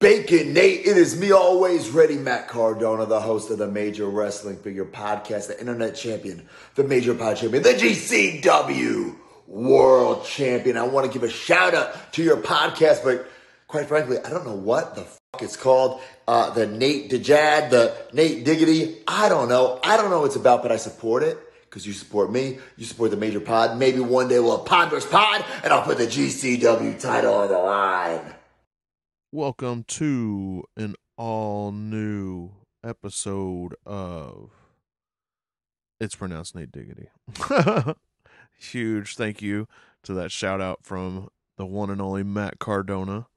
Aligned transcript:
Bacon 0.00 0.54
Nate, 0.54 0.86
it 0.86 0.96
is 0.96 1.20
me 1.20 1.30
always 1.30 1.90
ready, 1.90 2.16
Matt 2.16 2.48
Cardona, 2.48 3.04
the 3.04 3.20
host 3.20 3.50
of 3.50 3.58
the 3.58 3.68
Major 3.68 4.06
Wrestling 4.06 4.56
Figure 4.56 4.86
Podcast, 4.86 5.48
the 5.48 5.60
internet 5.60 5.94
champion, 5.94 6.48
the 6.74 6.84
Major 6.84 7.14
Pod 7.14 7.36
champion, 7.36 7.62
the 7.62 7.74
GCW 7.74 9.14
World 9.46 10.24
Champion. 10.24 10.78
I 10.78 10.84
want 10.84 11.06
to 11.06 11.12
give 11.12 11.22
a 11.22 11.28
shout 11.28 11.74
out 11.74 12.14
to 12.14 12.22
your 12.22 12.38
podcast, 12.38 13.04
but 13.04 13.30
quite 13.68 13.88
frankly, 13.88 14.16
I 14.24 14.30
don't 14.30 14.46
know 14.46 14.56
what 14.56 14.94
the 14.94 15.02
fuck 15.02 15.42
it's 15.42 15.58
called. 15.58 16.00
Uh, 16.26 16.48
the 16.48 16.66
Nate 16.66 17.10
Dejad, 17.10 17.68
the 17.68 17.94
Nate 18.14 18.42
Diggity. 18.42 19.02
I 19.06 19.28
don't 19.28 19.50
know. 19.50 19.80
I 19.84 19.98
don't 19.98 20.08
know 20.08 20.20
what 20.20 20.28
it's 20.28 20.36
about, 20.36 20.62
but 20.62 20.72
I 20.72 20.76
support 20.76 21.22
it 21.22 21.36
because 21.64 21.86
you 21.86 21.92
support 21.92 22.32
me, 22.32 22.58
you 22.78 22.86
support 22.86 23.10
the 23.10 23.18
major 23.18 23.40
pod. 23.40 23.78
Maybe 23.78 24.00
one 24.00 24.28
day 24.28 24.40
we'll 24.40 24.56
have 24.56 24.66
Pod. 24.66 24.90
Pod, 25.10 25.44
and 25.62 25.74
I'll 25.74 25.82
put 25.82 25.98
the 25.98 26.06
GCW 26.06 26.98
title 26.98 27.34
on 27.34 27.48
the 27.48 27.58
line. 27.58 28.39
Welcome 29.32 29.84
to 29.84 30.64
an 30.76 30.96
all 31.16 31.70
new 31.70 32.50
episode 32.82 33.76
of 33.86 34.50
It's 36.00 36.16
Pronounced 36.16 36.56
Nate 36.56 36.72
Diggity. 36.72 37.10
Huge 38.58 39.14
thank 39.14 39.40
you 39.40 39.68
to 40.02 40.14
that 40.14 40.32
shout 40.32 40.60
out 40.60 40.80
from 40.82 41.28
the 41.56 41.64
one 41.64 41.90
and 41.90 42.02
only 42.02 42.24
Matt 42.24 42.58
Cardona. 42.58 43.28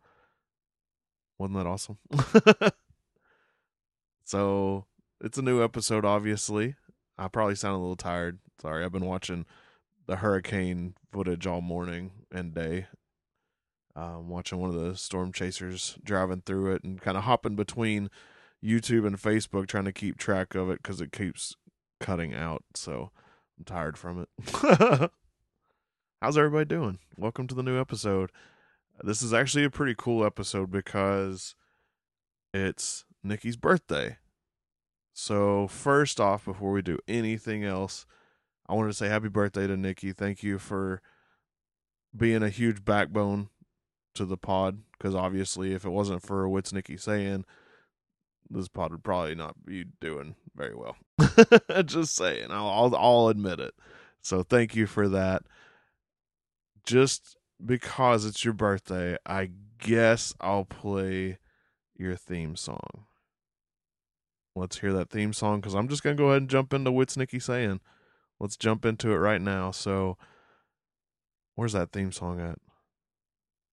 Wasn't 1.37 1.59
that 1.59 1.67
awesome? 1.67 1.99
so 4.25 4.87
it's 5.21 5.37
a 5.37 5.43
new 5.43 5.63
episode, 5.63 6.05
obviously. 6.05 6.73
I 7.19 7.27
probably 7.27 7.53
sound 7.53 7.75
a 7.75 7.79
little 7.79 7.95
tired. 7.95 8.39
Sorry, 8.59 8.83
I've 8.83 8.91
been 8.91 9.05
watching 9.05 9.45
the 10.07 10.15
hurricane 10.15 10.95
footage 11.11 11.45
all 11.45 11.61
morning 11.61 12.13
and 12.31 12.51
day. 12.51 12.87
Um, 13.95 14.27
watching 14.27 14.59
one 14.59 14.71
of 14.71 14.75
the 14.75 14.95
storm 14.95 15.31
chasers 15.31 15.97
driving 16.03 16.41
through 16.41 16.73
it 16.73 16.83
and 16.83 16.99
kind 16.99 17.15
of 17.15 17.25
hopping 17.25 17.55
between 17.55 18.09
YouTube 18.63 19.05
and 19.05 19.21
Facebook 19.21 19.67
trying 19.67 19.85
to 19.85 19.91
keep 19.91 20.17
track 20.17 20.55
of 20.55 20.69
it 20.71 20.81
because 20.81 20.99
it 20.99 21.11
keeps 21.11 21.55
cutting 21.99 22.33
out. 22.33 22.63
So 22.73 23.11
I'm 23.57 23.65
tired 23.65 23.97
from 23.97 24.25
it. 24.25 25.11
How's 26.21 26.37
everybody 26.37 26.65
doing? 26.65 26.99
Welcome 27.17 27.47
to 27.47 27.55
the 27.55 27.61
new 27.61 27.79
episode. 27.79 28.31
This 29.03 29.21
is 29.21 29.33
actually 29.33 29.65
a 29.65 29.69
pretty 29.69 29.93
cool 29.97 30.25
episode 30.25 30.71
because 30.71 31.53
it's 32.53 33.05
Nikki's 33.23 33.57
birthday. 33.57 34.17
So, 35.13 35.67
first 35.67 36.19
off, 36.19 36.45
before 36.45 36.71
we 36.71 36.81
do 36.81 36.97
anything 37.07 37.63
else, 37.63 38.05
I 38.67 38.73
wanted 38.73 38.89
to 38.89 38.93
say 38.95 39.09
happy 39.09 39.27
birthday 39.27 39.67
to 39.67 39.77
Nikki. 39.77 40.11
Thank 40.11 40.41
you 40.41 40.57
for 40.57 41.01
being 42.15 42.41
a 42.41 42.49
huge 42.49 42.83
backbone 42.85 43.49
to 44.15 44.25
the 44.25 44.37
pod. 44.37 44.79
Because 44.97 45.15
obviously, 45.15 45.73
if 45.73 45.85
it 45.85 45.89
wasn't 45.89 46.21
for 46.21 46.47
what's 46.47 46.73
Nikki 46.73 46.97
saying, 46.97 47.45
this 48.49 48.67
pod 48.67 48.91
would 48.91 49.03
probably 49.03 49.35
not 49.35 49.65
be 49.65 49.85
doing 49.99 50.35
very 50.55 50.75
well. 50.75 50.95
Just 51.85 52.15
saying, 52.15 52.47
I'll, 52.51 52.69
I'll 52.69 52.95
I'll 52.95 53.27
admit 53.27 53.59
it. 53.59 53.73
So, 54.21 54.43
thank 54.43 54.75
you 54.75 54.87
for 54.87 55.09
that. 55.09 55.43
Just 56.85 57.37
because 57.65 58.25
it's 58.25 58.43
your 58.43 58.53
birthday, 58.53 59.17
I 59.25 59.51
guess 59.79 60.33
I'll 60.39 60.65
play 60.65 61.37
your 61.97 62.15
theme 62.15 62.55
song 62.55 63.05
let's 64.55 64.79
hear 64.79 64.93
that 64.93 65.09
theme 65.09 65.33
song 65.33 65.59
because 65.59 65.73
I'm 65.73 65.87
just 65.87 66.03
gonna 66.03 66.15
go 66.15 66.29
ahead 66.29 66.41
and 66.41 66.49
jump 66.49 66.73
into 66.73 66.91
what's 66.91 67.17
Nikki 67.17 67.39
saying. 67.39 67.79
Let's 68.39 68.57
jump 68.57 68.85
into 68.85 69.11
it 69.11 69.17
right 69.17 69.41
now. 69.41 69.71
So, 69.71 70.17
where's 71.55 71.73
that 71.73 71.91
theme 71.91 72.11
song 72.11 72.39
at? 72.41 72.59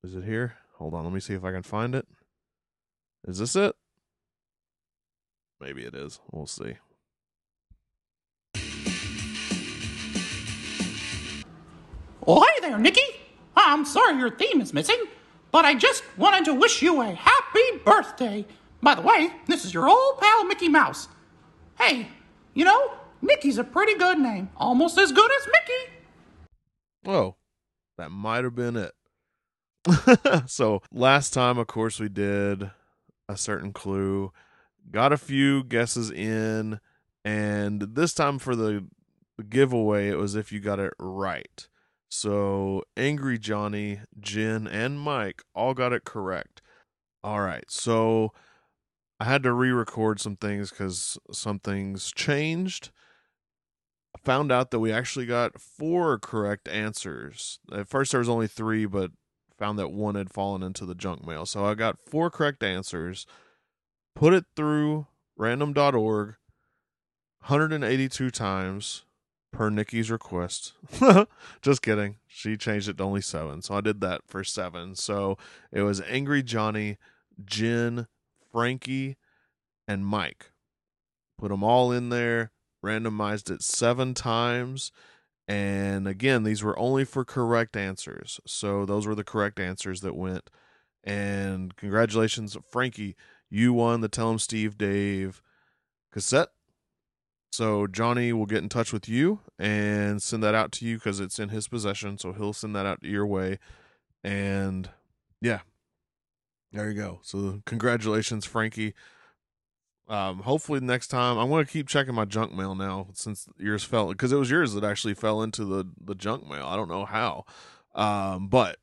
Is 0.02 0.14
it 0.14 0.24
here? 0.24 0.54
Hold 0.76 0.94
on, 0.94 1.04
let 1.04 1.12
me 1.12 1.20
see 1.20 1.34
if 1.34 1.44
I 1.44 1.52
can 1.52 1.62
find 1.62 1.94
it. 1.94 2.06
Is 3.26 3.38
this 3.38 3.54
it? 3.54 3.74
Maybe 5.60 5.82
it 5.82 5.94
is. 5.94 6.20
We'll 6.32 6.46
see. 6.46 6.76
Oh, 12.26 12.34
well, 12.34 12.40
hey 12.42 12.60
there, 12.68 12.78
Nikki. 12.78 13.02
I'm 13.56 13.84
sorry 13.84 14.16
your 14.16 14.30
theme 14.30 14.60
is 14.62 14.72
missing, 14.72 15.02
but 15.52 15.66
I 15.66 15.74
just 15.74 16.02
wanted 16.16 16.46
to 16.46 16.54
wish 16.54 16.80
you 16.80 17.02
a 17.02 17.12
happy 17.12 17.78
birthday. 17.84 18.46
By 18.82 18.94
the 18.94 19.02
way, 19.02 19.30
this 19.48 19.66
is 19.66 19.74
your 19.74 19.88
old 19.88 20.18
pal 20.18 20.44
Mickey 20.44 20.68
Mouse. 20.68 21.08
Hey, 21.78 22.08
you 22.54 22.64
know, 22.64 22.92
Mickey's 23.20 23.58
a 23.58 23.64
pretty 23.64 23.96
good 23.96 24.18
name. 24.18 24.48
Almost 24.56 24.96
as 24.96 25.12
good 25.12 25.30
as 25.40 25.46
Mickey. 25.46 25.92
Oh, 27.06 27.36
that 27.98 28.10
might 28.10 28.44
have 28.44 28.54
been 28.54 28.76
it. 28.76 28.92
so, 30.46 30.82
last 30.92 31.32
time, 31.32 31.58
of 31.58 31.66
course, 31.66 32.00
we 32.00 32.08
did 32.08 32.70
a 33.28 33.36
certain 33.36 33.72
clue, 33.72 34.32
got 34.90 35.12
a 35.12 35.16
few 35.18 35.64
guesses 35.64 36.10
in, 36.10 36.80
and 37.24 37.80
this 37.94 38.12
time 38.12 38.38
for 38.38 38.54
the 38.54 38.86
giveaway, 39.48 40.08
it 40.08 40.18
was 40.18 40.34
if 40.34 40.52
you 40.52 40.60
got 40.60 40.78
it 40.78 40.92
right. 40.98 41.68
So, 42.08 42.82
Angry 42.96 43.38
Johnny, 43.38 44.00
Jen, 44.18 44.66
and 44.66 45.00
Mike 45.00 45.42
all 45.54 45.74
got 45.74 45.92
it 45.92 46.04
correct. 46.04 46.60
All 47.22 47.40
right, 47.40 47.64
so 47.70 48.32
I 49.20 49.24
had 49.24 49.42
to 49.42 49.52
re-record 49.52 50.20
some 50.20 50.36
things 50.36 50.70
because 50.70 51.18
some 51.30 51.58
things 51.58 52.10
changed. 52.12 52.90
Found 54.24 54.50
out 54.50 54.70
that 54.70 54.80
we 54.80 54.92
actually 54.92 55.26
got 55.26 55.60
four 55.60 56.18
correct 56.18 56.68
answers. 56.68 57.60
At 57.72 57.88
first 57.88 58.12
there 58.12 58.18
was 58.20 58.28
only 58.28 58.46
three, 58.48 58.86
but 58.86 59.12
found 59.60 59.78
that 59.78 59.92
one 59.92 60.14
had 60.14 60.32
fallen 60.32 60.62
into 60.62 60.86
the 60.86 60.94
junk 60.94 61.24
mail. 61.24 61.44
So 61.44 61.66
I 61.66 61.74
got 61.74 62.00
four 62.00 62.30
correct 62.30 62.64
answers. 62.64 63.26
Put 64.16 64.32
it 64.32 64.46
through 64.56 65.06
random.org 65.36 66.36
182 67.46 68.30
times 68.30 69.04
per 69.52 69.68
Nikki's 69.68 70.10
request. 70.10 70.72
Just 71.62 71.82
kidding. 71.82 72.16
She 72.26 72.56
changed 72.56 72.88
it 72.88 72.96
to 72.96 73.04
only 73.04 73.20
seven. 73.20 73.60
So 73.60 73.74
I 73.74 73.82
did 73.82 74.00
that 74.00 74.22
for 74.26 74.42
seven. 74.42 74.94
So 74.94 75.36
it 75.70 75.82
was 75.82 76.00
Angry 76.02 76.42
Johnny, 76.42 76.96
Jen, 77.44 78.06
Frankie, 78.50 79.18
and 79.86 80.06
Mike. 80.06 80.52
Put 81.38 81.50
them 81.50 81.62
all 81.62 81.92
in 81.92 82.08
there, 82.08 82.50
randomized 82.82 83.50
it 83.50 83.62
seven 83.62 84.14
times. 84.14 84.90
And 85.50 86.06
again, 86.06 86.44
these 86.44 86.62
were 86.62 86.78
only 86.78 87.04
for 87.04 87.24
correct 87.24 87.76
answers. 87.76 88.38
So 88.46 88.86
those 88.86 89.04
were 89.04 89.16
the 89.16 89.24
correct 89.24 89.58
answers 89.58 90.00
that 90.02 90.14
went. 90.14 90.48
And 91.02 91.74
congratulations, 91.74 92.56
Frankie. 92.70 93.16
You 93.48 93.72
won 93.72 94.00
the 94.00 94.08
Tell 94.08 94.30
'em 94.30 94.38
Steve 94.38 94.78
Dave 94.78 95.42
cassette. 96.12 96.50
So 97.50 97.88
Johnny 97.88 98.32
will 98.32 98.46
get 98.46 98.62
in 98.62 98.68
touch 98.68 98.92
with 98.92 99.08
you 99.08 99.40
and 99.58 100.22
send 100.22 100.40
that 100.44 100.54
out 100.54 100.70
to 100.70 100.86
you 100.86 100.98
because 100.98 101.18
it's 101.18 101.40
in 101.40 101.48
his 101.48 101.66
possession. 101.66 102.16
So 102.16 102.32
he'll 102.32 102.52
send 102.52 102.76
that 102.76 102.86
out 102.86 103.02
your 103.02 103.26
way. 103.26 103.58
And 104.22 104.88
yeah, 105.40 105.62
there 106.70 106.88
you 106.88 106.94
go. 106.94 107.18
So 107.24 107.60
congratulations, 107.66 108.44
Frankie. 108.44 108.94
Um, 110.10 110.40
hopefully 110.40 110.80
next 110.80 111.06
time 111.06 111.38
I'm 111.38 111.50
to 111.50 111.64
keep 111.64 111.86
checking 111.86 112.16
my 112.16 112.24
junk 112.24 112.52
mail 112.52 112.74
now 112.74 113.06
since 113.12 113.48
yours 113.56 113.84
fell 113.84 114.08
because 114.08 114.32
it 114.32 114.36
was 114.36 114.50
yours 114.50 114.74
that 114.74 114.82
actually 114.82 115.14
fell 115.14 115.40
into 115.40 115.64
the 115.64 115.88
the 116.04 116.16
junk 116.16 116.48
mail. 116.48 116.66
I 116.66 116.74
don't 116.74 116.88
know 116.88 117.04
how, 117.04 117.44
um, 117.94 118.48
but 118.48 118.78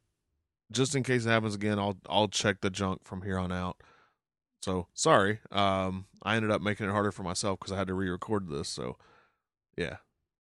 just 0.72 0.96
in 0.96 1.04
case 1.04 1.26
it 1.26 1.30
happens 1.30 1.54
again, 1.54 1.80
I'll 1.80 1.98
I'll 2.10 2.30
check 2.30 2.62
the 2.62 2.70
junk 2.70 3.02
from 3.04 3.24
here 3.24 3.38
on 3.38 3.52
out. 3.52 3.84
So 4.62 4.88
sorry, 4.94 5.40
um, 5.52 6.06
I 6.24 6.38
ended 6.38 6.50
up 6.50 6.62
making 6.62 6.88
it 6.88 6.94
harder 6.94 7.12
for 7.12 7.24
myself 7.24 7.60
because 7.60 7.74
I 7.74 7.78
had 7.78 7.88
to 7.88 7.94
re-record 7.94 8.48
this. 8.48 8.70
So 8.70 8.96
yeah, 9.76 9.98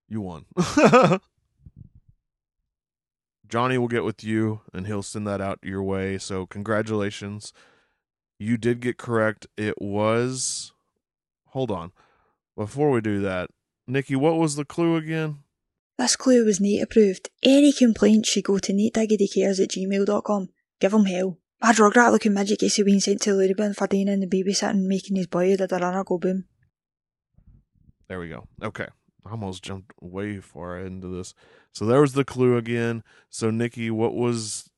you 0.07 0.21
won. 0.21 0.45
Johnny 3.45 3.77
will 3.77 3.89
get 3.89 4.05
with 4.05 4.23
you 4.23 4.61
and 4.73 4.87
he'll 4.87 5.03
send 5.03 5.27
that 5.27 5.41
out 5.41 5.59
your 5.61 5.83
way. 5.83 6.17
So 6.17 6.45
congratulations. 6.45 7.51
You 8.39 8.55
did 8.55 8.79
get 8.79 8.97
correct. 8.97 9.47
It 9.57 9.81
was 9.81 10.71
hold 11.57 11.71
on. 11.71 11.91
Before 12.55 12.91
we 12.91 13.01
do 13.01 13.19
that, 13.21 13.49
Nikki, 13.87 14.15
what 14.15 14.37
was 14.37 14.55
the 14.55 14.63
clue 14.63 14.95
again? 14.95 15.39
This 15.97 16.15
clue 16.15 16.45
was 16.45 16.61
Nate 16.61 16.83
approved. 16.83 17.31
Any 17.41 17.73
complaints 17.73 18.29
should 18.29 18.43
go 18.43 18.59
to 18.59 18.71
natediggitycares 18.71 19.59
at 19.59 19.71
gmail.com. 19.71 20.49
Give 20.79 20.93
him 20.93 21.05
hell. 21.05 21.39
Bad 21.59 21.77
rugrat 21.77 22.11
looking 22.11 22.35
midget 22.35 22.59
gets 22.59 22.79
being 22.83 22.99
sent 22.99 23.21
to 23.23 23.31
the 23.31 23.37
loony 23.37 23.55
bin 23.55 23.73
for 23.73 23.87
Dana 23.87 24.11
and 24.11 24.21
the 24.21 24.27
babysitting 24.27 24.85
making 24.85 25.15
his 25.15 25.25
boy 25.25 25.57
did 25.57 25.71
a 25.71 25.77
runner 25.77 26.03
go 26.03 26.19
boom. 26.19 26.45
There 28.07 28.19
we 28.19 28.29
go. 28.29 28.47
Okay. 28.61 28.87
I 29.25 29.31
almost 29.31 29.63
jumped 29.63 29.93
way 29.99 30.39
far 30.39 30.77
into 30.79 31.07
this. 31.07 31.33
So 31.71 31.87
there 31.87 32.01
was 32.01 32.13
the 32.13 32.23
clue 32.23 32.55
again. 32.55 33.03
So 33.31 33.49
Nikki, 33.49 33.89
what 33.89 34.13
was 34.13 34.69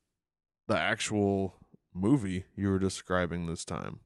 the 0.70 0.78
actual 0.78 1.56
movie 1.94 2.46
you 2.56 2.70
were 2.70 2.80
describing 2.80 3.48
this 3.48 3.66
time? 3.66 4.00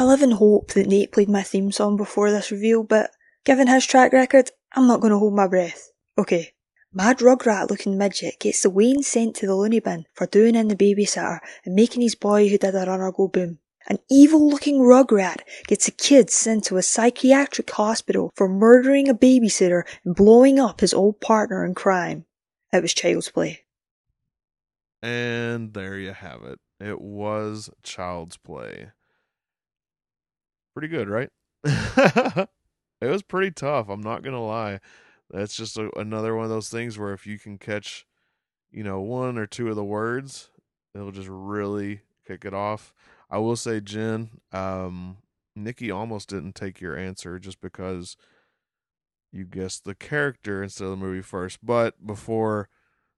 I 0.00 0.04
live 0.04 0.22
in 0.22 0.30
hope 0.30 0.68
that 0.68 0.86
Nate 0.86 1.12
played 1.12 1.28
my 1.28 1.42
theme 1.42 1.70
song 1.70 1.98
before 1.98 2.30
this 2.30 2.50
reveal, 2.50 2.82
but 2.82 3.10
given 3.44 3.66
his 3.66 3.84
track 3.84 4.14
record, 4.14 4.50
I'm 4.72 4.86
not 4.86 5.02
going 5.02 5.10
to 5.10 5.18
hold 5.18 5.34
my 5.34 5.46
breath. 5.46 5.92
Okay. 6.16 6.52
Mad 6.90 7.18
rugrat 7.18 7.68
looking 7.68 7.98
midget 7.98 8.40
gets 8.40 8.62
the 8.62 8.70
Wayne 8.70 9.02
sent 9.02 9.36
to 9.36 9.46
the 9.46 9.54
loony 9.54 9.78
bin 9.78 10.06
for 10.14 10.26
doing 10.26 10.54
in 10.54 10.68
the 10.68 10.74
babysitter 10.74 11.40
and 11.66 11.74
making 11.74 12.00
his 12.00 12.14
boy 12.14 12.48
who 12.48 12.56
did 12.56 12.74
a 12.74 12.78
runner 12.78 13.12
go 13.12 13.28
boom. 13.28 13.58
An 13.90 13.98
evil 14.10 14.48
looking 14.48 14.78
rugrat 14.78 15.42
gets 15.66 15.86
a 15.86 15.92
kid 15.92 16.30
sent 16.30 16.64
to 16.64 16.78
a 16.78 16.82
psychiatric 16.82 17.70
hospital 17.70 18.32
for 18.34 18.48
murdering 18.48 19.06
a 19.06 19.14
babysitter 19.14 19.82
and 20.02 20.16
blowing 20.16 20.58
up 20.58 20.80
his 20.80 20.94
old 20.94 21.20
partner 21.20 21.62
in 21.62 21.74
crime. 21.74 22.24
It 22.72 22.80
was 22.80 22.94
child's 22.94 23.28
play. 23.28 23.64
And 25.02 25.74
there 25.74 25.98
you 25.98 26.14
have 26.14 26.42
it. 26.44 26.58
It 26.80 27.02
was 27.02 27.68
Child's 27.82 28.38
Play. 28.38 28.92
Pretty 30.74 30.88
good, 30.88 31.08
right? 31.08 31.30
it 31.64 32.48
was 33.02 33.22
pretty 33.22 33.50
tough. 33.50 33.88
I'm 33.88 34.00
not 34.00 34.22
to 34.22 34.38
lie. 34.38 34.80
That's 35.30 35.56
just 35.56 35.76
a, 35.76 35.90
another 35.98 36.34
one 36.34 36.44
of 36.44 36.50
those 36.50 36.68
things 36.68 36.98
where 36.98 37.12
if 37.12 37.26
you 37.26 37.38
can 37.38 37.58
catch, 37.58 38.06
you 38.70 38.82
know, 38.82 39.00
one 39.00 39.38
or 39.38 39.46
two 39.46 39.68
of 39.68 39.76
the 39.76 39.84
words, 39.84 40.50
it'll 40.94 41.12
just 41.12 41.28
really 41.28 42.02
kick 42.26 42.44
it 42.44 42.54
off. 42.54 42.94
I 43.30 43.38
will 43.38 43.56
say, 43.56 43.80
Jen, 43.80 44.30
um, 44.52 45.18
Nikki 45.54 45.90
almost 45.90 46.28
didn't 46.28 46.54
take 46.54 46.80
your 46.80 46.96
answer 46.96 47.38
just 47.38 47.60
because 47.60 48.16
you 49.32 49.44
guessed 49.44 49.84
the 49.84 49.94
character 49.94 50.62
instead 50.62 50.84
of 50.84 50.90
the 50.90 50.96
movie 50.96 51.22
first. 51.22 51.64
But 51.64 52.04
before 52.04 52.68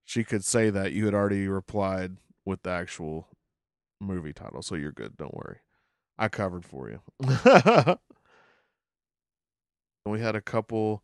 she 0.05 0.25
could 0.25 0.45
say 0.45 0.71
that, 0.71 0.93
you 0.93 1.07
had 1.07 1.15
already 1.15 1.49
replied 1.49 2.17
with 2.45 2.63
the 2.63 2.71
actual 2.71 3.29
movie 4.01 4.33
title. 4.33 4.63
So 4.63 4.75
you're 4.75 4.93
good. 4.93 5.17
Don't 5.17 5.35
worry. 5.35 5.59
I 6.19 6.29
covered 6.29 6.65
for 6.65 6.91
you. 6.91 7.01
and 7.21 7.99
we 10.07 10.21
had 10.21 10.37
a 10.37 10.41
couple 10.41 11.03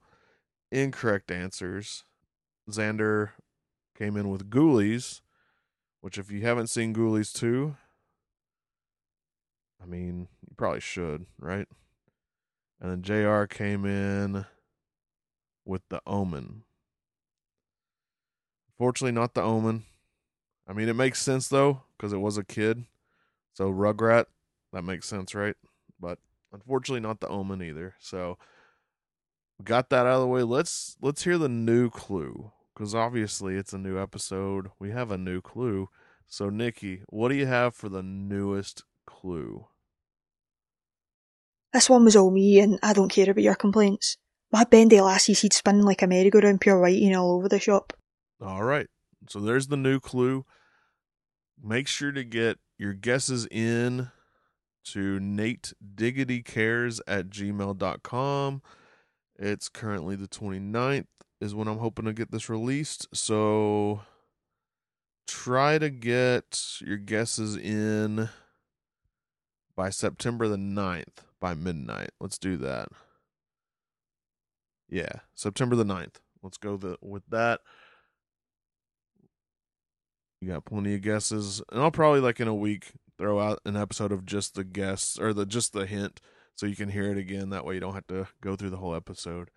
incorrect 0.70 1.31
answers. 1.31 2.05
Xander 2.70 3.31
came 3.96 4.16
in 4.16 4.28
with 4.28 4.50
Ghoulies, 4.50 5.20
which 6.00 6.19
if 6.19 6.31
you 6.31 6.43
haven't 6.43 6.69
seen 6.69 6.94
Ghoulies 6.94 7.32
2, 7.32 7.76
I 9.82 9.87
mean, 9.87 10.28
you 10.49 10.55
probably 10.56 10.81
should, 10.81 11.26
right? 11.38 11.66
And 12.81 12.90
then 12.90 13.02
JR 13.02 13.44
came 13.44 13.84
in 13.84 14.44
with 15.64 15.82
The 15.88 16.00
Omen. 16.06 16.62
Fortunately, 18.76 19.12
not 19.12 19.34
The 19.34 19.43
Omen. 19.43 19.84
I 20.66 20.72
mean, 20.72 20.88
it 20.88 20.96
makes 20.96 21.20
sense 21.20 21.49
though, 21.49 21.82
because 21.96 22.12
it 22.12 22.19
was 22.19 22.38
a 22.38 22.44
kid. 22.44 22.84
So 23.54 23.72
Rugrat, 23.72 24.26
that 24.73 24.82
makes 24.82 25.06
sense, 25.06 25.35
right? 25.35 25.56
But 26.00 26.19
unfortunately, 26.53 27.00
not 27.00 27.20
The 27.20 27.29
Omen 27.29 27.62
either. 27.62 27.94
So 27.99 28.38
got 29.62 29.91
that 29.91 30.06
out 30.06 30.15
of 30.15 30.20
the 30.20 30.26
way. 30.26 30.43
Let's 30.43 30.97
let's 31.00 31.25
hear 31.25 31.38
the 31.38 31.49
new 31.49 31.91
clue 31.91 32.53
because 32.75 32.94
obviously 32.94 33.56
it's 33.56 33.73
a 33.73 33.79
new 33.79 34.00
episode. 34.00 34.70
We 34.79 34.91
have 34.91 35.11
a 35.11 35.19
new 35.19 35.41
clue. 35.41 35.88
So 36.26 36.50
Nikki, 36.50 37.03
what 37.09 37.31
do 37.31 37.35
you 37.35 37.47
have 37.47 37.75
for 37.75 37.88
the 37.88 38.03
newest 38.03 38.85
clue? 39.06 39.67
This 41.73 41.91
one 41.91 42.05
was 42.05 42.17
all 42.17 42.31
me, 42.31 42.61
and 42.61 42.79
I 42.82 42.93
don't 42.93 43.11
care 43.11 43.31
about 43.31 43.43
your 43.43 43.55
complaints. 43.55 44.17
My 44.50 44.64
bendy 44.64 44.97
lassie's 44.97 45.41
he'd 45.41 45.53
spinning 45.53 45.82
like 45.82 46.00
a 46.00 46.06
merry-go-round 46.06 46.61
pure 46.61 46.81
whiting 46.81 47.14
all 47.14 47.37
over 47.37 47.49
the 47.49 47.61
shop. 47.61 47.93
All 48.41 48.62
right. 48.62 48.87
So 49.29 49.41
there's 49.41 49.67
the 49.67 49.76
new 49.76 50.00
clue. 50.00 50.47
Make 51.62 51.87
sure 51.87 52.12
to 52.12 52.25
get 52.25 52.59
your 52.79 52.94
guesses 52.94 53.47
in 53.50 54.11
to 54.93 55.20
Nate 55.20 55.73
at 55.81 57.29
gmail.com. 57.31 58.62
It's 59.38 59.69
currently 59.69 60.17
the 60.17 60.29
29th, 60.29 61.06
is 61.40 61.55
when 61.55 61.69
I'm 61.69 61.79
hoping 61.79 62.06
to 62.06 62.12
get 62.12 62.31
this 62.31 62.49
released. 62.49 63.06
So 63.14 64.02
try 65.26 65.79
to 65.79 65.90
get 65.90 66.81
your 66.81 66.96
guesses 66.96 67.56
in 67.56 68.29
by 69.76 69.90
September 69.90 70.49
the 70.49 70.56
9th 70.56 71.25
by 71.40 71.55
midnight. 71.55 72.11
Let's 72.20 72.38
do 72.38 72.56
that. 72.58 72.88
Yeah, 74.88 75.20
September 75.35 75.76
the 75.76 75.85
9th. 75.85 76.17
Let's 76.43 76.56
go 76.56 76.76
the, 76.76 76.96
with 77.00 77.23
that. 77.29 77.61
You 80.40 80.49
got 80.49 80.64
plenty 80.64 80.94
of 80.94 81.02
guesses, 81.02 81.62
and 81.70 81.81
I'll 81.81 81.90
probably 81.90 82.20
like 82.20 82.40
in 82.40 82.49
a 82.49 82.55
week 82.55 82.93
throw 83.19 83.41
out 83.41 83.61
an 83.65 83.76
episode 83.76 84.12
of 84.12 84.25
just 84.25 84.55
the 84.55 84.65
guests 84.65 85.19
or 85.19 85.32
the 85.32 85.44
just 85.44 85.73
the 85.73 85.87
hint, 85.87 86.20
so 86.55 86.67
you 86.67 86.76
can 86.76 86.88
hear 86.88 87.11
it 87.11 87.19
again. 87.19 87.50
That 87.50 87.65
way 87.65 87.75
you 87.75 87.81
don't 87.81 87.94
have 87.94 88.06
to 88.09 88.29
go 88.41 88.56
through 88.56 88.70
the 88.70 88.79
whole 88.79 88.94
episode. 88.94 89.50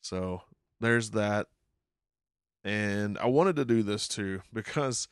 So 0.00 0.42
there's 0.80 1.10
that. 1.10 1.46
And 2.62 3.18
I 3.18 3.26
wanted 3.26 3.56
to 3.56 3.64
do 3.64 3.82
this 3.82 4.08
too 4.08 4.42
because 4.52 5.08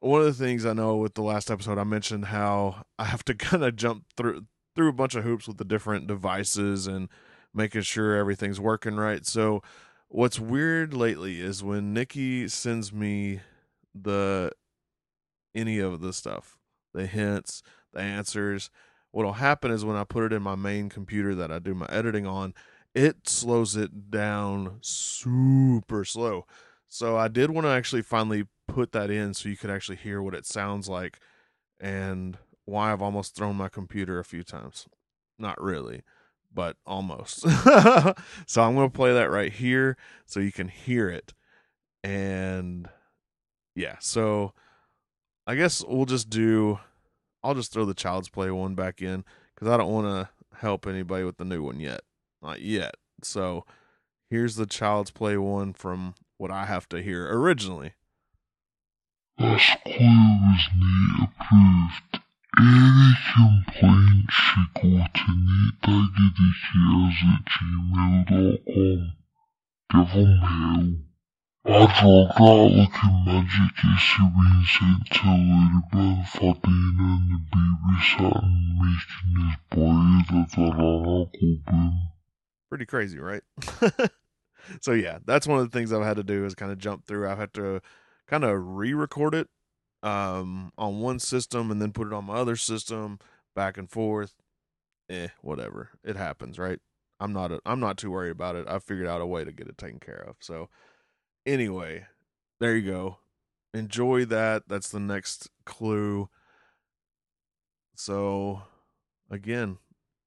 one 0.00 0.20
of 0.20 0.26
the 0.26 0.44
things 0.44 0.66
I 0.66 0.72
know 0.72 0.96
with 0.96 1.14
the 1.14 1.22
last 1.22 1.50
episode 1.50 1.78
I 1.78 1.84
mentioned 1.84 2.26
how 2.26 2.84
I 2.98 3.04
have 3.04 3.24
to 3.24 3.34
kind 3.36 3.64
of 3.64 3.76
jump 3.76 4.04
through 4.16 4.46
through 4.74 4.88
a 4.88 4.94
bunch 4.94 5.14
of 5.14 5.24
hoops 5.24 5.46
with 5.46 5.58
the 5.58 5.64
different 5.64 6.06
devices 6.06 6.86
and 6.86 7.08
making 7.54 7.82
sure 7.82 8.16
everything's 8.16 8.58
working 8.58 8.96
right. 8.96 9.26
So 9.26 9.62
what's 10.08 10.40
weird 10.40 10.94
lately 10.94 11.40
is 11.40 11.62
when 11.62 11.92
Nikki 11.92 12.48
sends 12.48 12.92
me 12.92 13.40
the 13.94 14.52
any 15.54 15.78
of 15.78 16.00
the 16.00 16.12
stuff, 16.12 16.58
the 16.92 17.06
hints, 17.06 17.62
the 17.92 18.00
answers, 18.00 18.70
what'll 19.10 19.34
happen 19.34 19.70
is 19.70 19.84
when 19.84 19.96
I 19.96 20.04
put 20.04 20.24
it 20.24 20.32
in 20.32 20.42
my 20.42 20.54
main 20.54 20.88
computer 20.88 21.34
that 21.34 21.52
I 21.52 21.58
do 21.58 21.74
my 21.74 21.86
editing 21.88 22.26
on, 22.26 22.54
it 22.94 23.28
slows 23.28 23.76
it 23.76 24.10
down 24.10 24.78
super 24.80 26.04
slow. 26.04 26.46
So 26.88 27.16
I 27.16 27.28
did 27.28 27.50
want 27.50 27.66
to 27.66 27.70
actually 27.70 28.02
finally 28.02 28.46
put 28.68 28.92
that 28.92 29.10
in 29.10 29.34
so 29.34 29.48
you 29.48 29.56
could 29.56 29.70
actually 29.70 29.96
hear 29.96 30.22
what 30.22 30.34
it 30.34 30.46
sounds 30.46 30.88
like 30.88 31.18
and 31.80 32.36
why 32.64 32.92
I've 32.92 33.02
almost 33.02 33.34
thrown 33.34 33.56
my 33.56 33.68
computer 33.68 34.18
a 34.18 34.24
few 34.24 34.42
times. 34.42 34.86
Not 35.38 35.60
really, 35.60 36.02
but 36.52 36.76
almost. 36.86 37.40
so 38.46 38.62
I'm 38.62 38.74
going 38.74 38.90
to 38.90 38.96
play 38.96 39.12
that 39.12 39.30
right 39.30 39.52
here 39.52 39.96
so 40.26 40.40
you 40.40 40.52
can 40.52 40.68
hear 40.68 41.08
it. 41.08 41.32
And 42.04 42.88
yeah, 43.74 43.96
so 44.00 44.52
I 45.46 45.54
guess 45.54 45.84
we'll 45.86 46.06
just 46.06 46.30
do 46.30 46.78
I'll 47.42 47.54
just 47.54 47.72
throw 47.72 47.84
the 47.84 47.94
child's 47.94 48.28
play 48.28 48.50
one 48.50 48.74
back 48.74 49.02
in 49.02 49.24
cuz 49.56 49.68
I 49.68 49.76
don't 49.76 49.92
want 49.92 50.06
to 50.06 50.56
help 50.58 50.86
anybody 50.86 51.24
with 51.24 51.38
the 51.38 51.44
new 51.44 51.62
one 51.62 51.80
yet. 51.80 52.02
Not 52.40 52.60
yet. 52.60 52.94
So 53.22 53.64
here's 54.30 54.56
the 54.56 54.66
child's 54.66 55.10
play 55.10 55.36
one 55.36 55.72
from 55.72 56.14
what 56.38 56.50
I 56.50 56.66
have 56.66 56.88
to 56.90 57.02
hear 57.02 57.26
originally. 57.26 57.94
Is 59.38 59.60
NEAT 59.86 61.22
approved. 61.22 62.20
Any 62.58 63.14
complaints 63.34 64.34
should 64.34 64.74
go 64.74 64.90
to 64.90 65.28
neatdiggitycares 65.88 67.18
at 67.32 67.42
gmail.com. 67.48 69.12
Give 69.90 70.08
them 70.14 70.38
hell. 70.38 71.11
Looking 71.64 72.26
magic 72.34 72.90
and 73.86 76.64
making 78.80 79.36
his 79.38 79.56
boy. 79.70 80.16
Pretty 82.68 82.86
crazy, 82.86 83.20
right? 83.20 83.42
so 84.80 84.90
yeah, 84.92 85.18
that's 85.24 85.46
one 85.46 85.60
of 85.60 85.70
the 85.70 85.78
things 85.78 85.92
I've 85.92 86.02
had 86.02 86.16
to 86.16 86.24
do 86.24 86.44
is 86.44 86.56
kind 86.56 86.72
of 86.72 86.78
jump 86.78 87.06
through. 87.06 87.28
I've 87.28 87.38
had 87.38 87.54
to 87.54 87.80
kind 88.26 88.42
of 88.42 88.58
re-record 88.60 89.36
it 89.36 89.48
um, 90.02 90.72
on 90.76 90.98
one 91.00 91.20
system 91.20 91.70
and 91.70 91.80
then 91.80 91.92
put 91.92 92.08
it 92.08 92.12
on 92.12 92.24
my 92.24 92.34
other 92.34 92.56
system, 92.56 93.20
back 93.54 93.78
and 93.78 93.88
forth. 93.88 94.34
Eh, 95.08 95.28
whatever. 95.42 95.90
It 96.02 96.16
happens, 96.16 96.58
right? 96.58 96.80
I'm 97.20 97.32
not 97.32 97.52
a, 97.52 97.60
I'm 97.64 97.78
not 97.78 97.98
too 97.98 98.10
worried 98.10 98.30
about 98.30 98.56
it. 98.56 98.66
I 98.66 98.80
figured 98.80 99.06
out 99.06 99.20
a 99.20 99.26
way 99.26 99.44
to 99.44 99.52
get 99.52 99.68
it 99.68 99.78
taken 99.78 100.00
care 100.00 100.24
of. 100.28 100.34
So 100.40 100.68
anyway, 101.46 102.06
there 102.60 102.76
you 102.76 102.90
go. 102.90 103.18
Enjoy 103.74 104.24
that. 104.26 104.68
That's 104.68 104.88
the 104.90 105.00
next 105.00 105.50
clue. 105.64 106.28
So 107.94 108.62
again, 109.30 109.78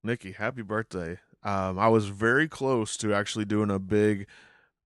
Nikki, 0.04 0.34
happy 0.34 0.62
birthday. 0.62 1.20
Um, 1.44 1.78
I 1.78 1.90
was 1.90 2.08
very 2.08 2.48
close 2.48 2.98
to 2.98 3.14
actually 3.14 3.46
doing 3.46 3.70
a 3.70 3.80
big 3.80 4.28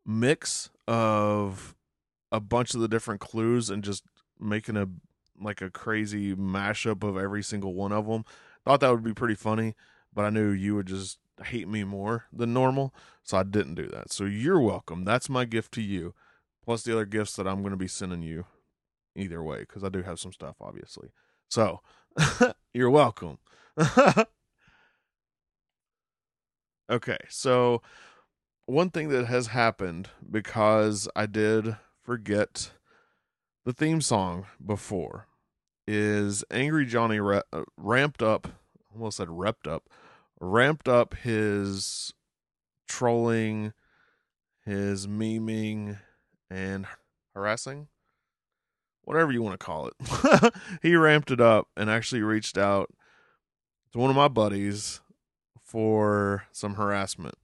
mix 0.06 0.70
of 0.88 1.76
a 2.32 2.40
bunch 2.40 2.74
of 2.74 2.82
the 2.82 2.88
different 2.88 3.22
clues 3.22 3.70
and 3.70 3.84
just 3.84 4.04
making 4.40 4.78
a 4.78 4.88
like 5.42 5.62
a 5.62 5.70
crazy 5.70 6.36
mashup 6.36 7.02
of 7.02 7.18
every 7.18 7.42
single 7.44 7.74
one 7.74 7.94
of 7.94 8.08
them. 8.08 8.26
Thought 8.66 8.82
that 8.82 8.92
would 8.92 9.04
be 9.04 9.14
pretty 9.14 9.36
funny, 9.36 9.76
but 10.14 10.26
I 10.26 10.30
knew 10.30 10.50
you 10.50 10.76
would 10.76 10.88
just 10.88 11.18
hate 11.46 11.68
me 11.68 11.84
more 11.84 12.26
than 12.32 12.54
normal, 12.54 12.94
so 13.24 13.38
I 13.38 13.44
didn't 13.44 13.76
do 13.76 13.88
that. 13.88 14.12
So 14.12 14.26
you're 14.26 14.60
welcome. 14.60 15.06
That's 15.06 15.30
my 15.30 15.46
gift 15.46 15.74
to 15.74 15.82
you, 15.82 16.14
plus 16.64 16.84
the 16.84 16.94
other 16.94 17.06
gifts 17.06 17.36
that 17.36 17.48
I'm 17.48 17.62
going 17.62 17.72
to 17.72 17.78
be 17.78 17.88
sending 17.88 18.22
you 18.22 18.46
either 19.16 19.44
way 19.44 19.60
because 19.60 19.84
I 19.84 19.90
do 19.90 20.02
have 20.04 20.20
some 20.20 20.32
stuff, 20.32 20.56
obviously. 20.62 21.10
So 21.50 21.82
you're 22.74 22.90
welcome. 22.90 23.40
okay, 26.90 27.18
so 27.30 27.82
one 28.66 28.90
thing 28.90 29.10
that 29.10 29.26
has 29.26 29.48
happened 29.48 30.10
because 30.30 31.08
I 31.16 31.26
did 31.26 31.76
forget 32.04 32.72
the 33.66 33.74
theme 33.74 34.02
song 34.02 34.46
before 34.64 35.28
is 35.88 36.44
Angry 36.52 36.86
Johnny 36.86 37.20
uh, 37.20 37.42
ramped 37.78 38.22
up, 38.22 38.48
almost 38.94 39.18
said 39.18 39.28
repped 39.28 39.68
up, 39.68 39.90
ramped 40.40 40.88
up 40.88 41.16
his 41.16 42.14
trolling, 42.88 43.74
his 44.66 45.08
memeing, 45.08 46.00
and 46.50 46.86
harassing, 47.34 47.88
whatever 49.04 49.32
you 49.32 49.42
want 49.42 49.60
to 49.60 49.66
call 49.66 49.88
it. 49.88 50.54
he 50.82 50.96
ramped 50.96 51.32
it 51.32 51.42
up 51.42 51.68
and 51.76 51.90
actually 51.90 52.22
reached 52.22 52.58
out 52.58 52.92
to 53.92 54.00
one 54.00 54.10
of 54.10 54.16
my 54.16 54.28
buddies 54.28 55.02
for 55.64 56.46
some 56.52 56.76
harassment. 56.76 57.36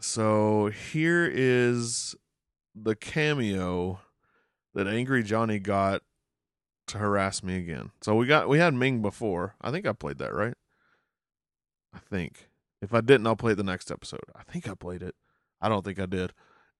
So 0.00 0.68
here 0.68 1.30
is 1.30 2.14
the 2.74 2.96
cameo 2.96 4.00
that 4.74 4.86
Angry 4.86 5.22
Johnny 5.22 5.58
got 5.58 6.02
to 6.90 6.98
harass 6.98 7.42
me 7.42 7.56
again. 7.56 7.90
So 8.00 8.14
we 8.14 8.26
got 8.26 8.48
we 8.48 8.58
had 8.58 8.74
Ming 8.74 9.02
before. 9.02 9.54
I 9.60 9.70
think 9.70 9.86
I 9.86 9.92
played 9.92 10.18
that, 10.18 10.34
right? 10.34 10.54
I 11.94 11.98
think. 11.98 12.48
If 12.82 12.94
I 12.94 13.00
didn't, 13.00 13.26
I'll 13.26 13.36
play 13.36 13.52
it 13.52 13.56
the 13.56 13.62
next 13.62 13.90
episode. 13.90 14.24
I 14.34 14.42
think 14.42 14.68
I 14.68 14.74
played 14.74 15.02
it. 15.02 15.14
I 15.60 15.68
don't 15.68 15.84
think 15.84 16.00
I 16.00 16.06
did. 16.06 16.32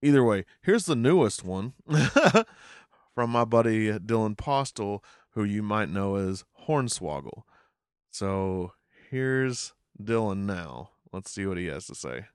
Either 0.03 0.25
way, 0.25 0.47
here's 0.63 0.87
the 0.87 0.97
newest 0.97 1.45
one 1.45 1.75
from 3.15 3.31
my 3.31 3.45
buddy 3.45 3.91
Dylan 3.93 4.35
Postl, 4.37 5.01
who 5.33 5.45
you 5.45 5.63
might 5.63 5.91
know 5.91 6.17
as 6.17 6.45
Hornswoggle. 6.67 7.43
So 8.11 8.73
here's 9.11 9.75
Dylan 10.03 10.47
now. 10.47 10.91
Let's 11.13 11.31
see 11.31 11.45
what 11.45 11.59
he 11.59 11.67
has 11.67 11.87
to 11.87 11.95
say. 11.95 12.27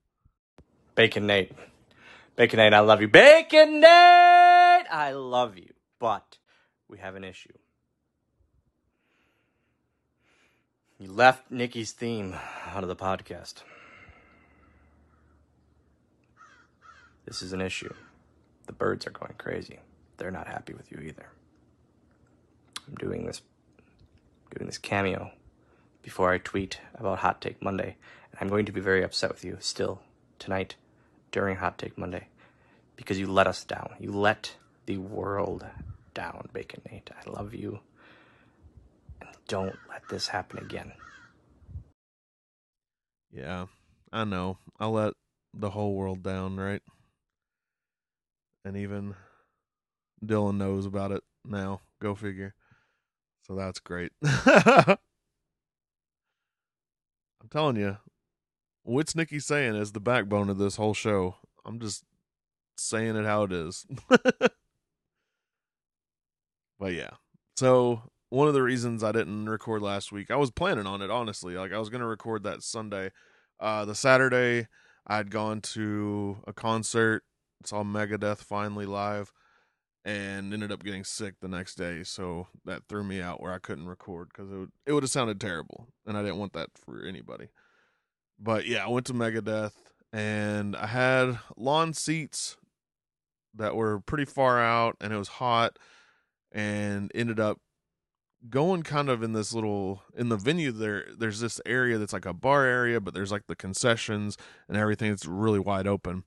Bacon 0.93 1.25
Nate. 1.25 1.53
Bacon 2.35 2.57
Nate, 2.57 2.73
I 2.73 2.81
love 2.81 3.01
you. 3.01 3.07
Bacon 3.07 3.79
Nate! 3.79 4.85
I 4.91 5.13
love 5.13 5.57
you. 5.57 5.73
But 5.99 6.37
we 6.87 6.99
have 6.99 7.15
an 7.15 7.23
issue. 7.23 7.53
You 10.97 11.11
left 11.11 11.51
Nikki's 11.51 11.91
theme 11.91 12.35
out 12.73 12.83
of 12.83 12.87
the 12.87 12.95
podcast. 12.95 13.55
This 17.25 17.41
is 17.41 17.51
an 17.51 17.59
issue. 17.59 17.93
The 18.67 18.71
birds 18.71 19.05
are 19.05 19.11
going 19.11 19.33
crazy. 19.37 19.79
They're 20.15 20.31
not 20.31 20.47
happy 20.47 20.73
with 20.73 20.89
you 20.93 20.99
either. 20.99 21.27
I'm 22.87 22.95
doing 22.95 23.25
this 23.25 23.41
doing 24.55 24.67
this 24.67 24.77
cameo 24.77 25.31
before 26.01 26.31
I 26.31 26.37
tweet 26.37 26.79
about 26.93 27.19
Hot 27.19 27.41
Take 27.41 27.61
Monday, 27.61 27.97
and 28.31 28.39
I'm 28.39 28.47
going 28.47 28.65
to 28.65 28.71
be 28.71 28.79
very 28.79 29.03
upset 29.03 29.31
with 29.31 29.43
you 29.43 29.57
still 29.59 30.01
tonight 30.39 30.75
during 31.31 31.57
Hot 31.57 31.77
Take 31.77 31.97
Monday 31.97 32.27
because 32.95 33.19
you 33.19 33.27
let 33.27 33.47
us 33.47 33.65
down. 33.65 33.95
You 33.99 34.13
let 34.13 34.55
the 34.85 34.97
world 34.97 35.65
down, 36.13 36.47
Bacon 36.53 36.83
Nate. 36.89 37.09
I 37.13 37.29
love 37.29 37.53
you. 37.53 37.81
Don't 39.47 39.75
let 39.89 40.07
this 40.09 40.27
happen 40.27 40.59
again. 40.59 40.91
Yeah, 43.31 43.65
I 44.11 44.23
know. 44.23 44.57
I 44.79 44.87
let 44.87 45.13
the 45.53 45.69
whole 45.71 45.95
world 45.95 46.23
down, 46.23 46.57
right? 46.57 46.81
And 48.63 48.75
even 48.75 49.15
Dylan 50.23 50.57
knows 50.57 50.85
about 50.85 51.11
it 51.11 51.23
now. 51.43 51.81
Go 52.01 52.15
figure. 52.15 52.55
So 53.43 53.55
that's 53.55 53.79
great. 53.79 54.11
I'm 54.23 54.97
telling 57.51 57.75
you, 57.75 57.97
what's 58.83 59.15
Nikki 59.15 59.39
saying 59.39 59.75
is 59.75 59.91
the 59.91 59.99
backbone 59.99 60.49
of 60.49 60.57
this 60.57 60.77
whole 60.77 60.95
show. 60.95 61.35
I'm 61.63 61.79
just 61.79 62.03
saying 62.75 63.15
it 63.15 63.25
how 63.25 63.43
it 63.43 63.51
is. 63.51 63.85
but 66.79 66.93
yeah. 66.93 67.11
So 67.55 68.01
one 68.29 68.47
of 68.47 68.53
the 68.53 68.63
reasons 68.63 69.03
I 69.03 69.11
didn't 69.11 69.47
record 69.47 69.81
last 69.81 70.11
week, 70.11 70.31
I 70.31 70.35
was 70.35 70.51
planning 70.51 70.87
on 70.87 71.01
it 71.01 71.09
honestly. 71.11 71.55
Like 71.55 71.73
I 71.73 71.79
was 71.79 71.89
gonna 71.89 72.07
record 72.07 72.43
that 72.43 72.63
Sunday. 72.63 73.11
Uh 73.59 73.85
the 73.85 73.95
Saturday 73.95 74.67
I'd 75.07 75.31
gone 75.31 75.61
to 75.61 76.37
a 76.47 76.53
concert, 76.53 77.23
saw 77.63 77.83
Megadeth 77.83 78.39
finally 78.39 78.85
live, 78.85 79.31
and 80.03 80.53
ended 80.53 80.71
up 80.71 80.83
getting 80.83 81.03
sick 81.03 81.35
the 81.41 81.47
next 81.47 81.75
day. 81.75 82.03
So 82.03 82.47
that 82.65 82.83
threw 82.87 83.03
me 83.03 83.21
out 83.21 83.41
where 83.41 83.53
I 83.53 83.59
couldn't 83.59 83.87
record 83.87 84.29
because 84.29 84.51
it 84.51 84.55
would 84.55 84.71
it 84.85 84.93
would 84.93 85.03
have 85.03 85.11
sounded 85.11 85.39
terrible, 85.39 85.87
and 86.05 86.17
I 86.17 86.21
didn't 86.21 86.37
want 86.37 86.53
that 86.53 86.69
for 86.75 87.03
anybody. 87.05 87.49
But 88.39 88.65
yeah, 88.65 88.85
I 88.85 88.89
went 88.89 89.05
to 89.07 89.13
Megadeth, 89.13 89.73
and 90.11 90.75
I 90.75 90.87
had 90.87 91.39
lawn 91.55 91.93
seats 91.93 92.57
that 93.55 93.75
were 93.75 93.99
pretty 94.01 94.25
far 94.25 94.59
out, 94.61 94.97
and 94.99 95.13
it 95.13 95.17
was 95.17 95.27
hot, 95.29 95.77
and 96.51 97.11
ended 97.15 97.39
up 97.39 97.59
going 98.49 98.83
kind 98.83 99.09
of 99.09 99.23
in 99.23 99.33
this 99.33 99.53
little 99.53 100.03
in 100.15 100.29
the 100.29 100.37
venue 100.37 100.71
there 100.71 101.05
there's 101.17 101.39
this 101.39 101.61
area 101.65 101.97
that's 101.97 102.13
like 102.13 102.25
a 102.25 102.33
bar 102.33 102.65
area 102.65 102.99
but 102.99 103.13
there's 103.13 103.31
like 103.31 103.47
the 103.47 103.55
concessions 103.55 104.37
and 104.67 104.77
everything 104.77 105.11
it's 105.11 105.25
really 105.25 105.59
wide 105.59 105.87
open. 105.87 106.23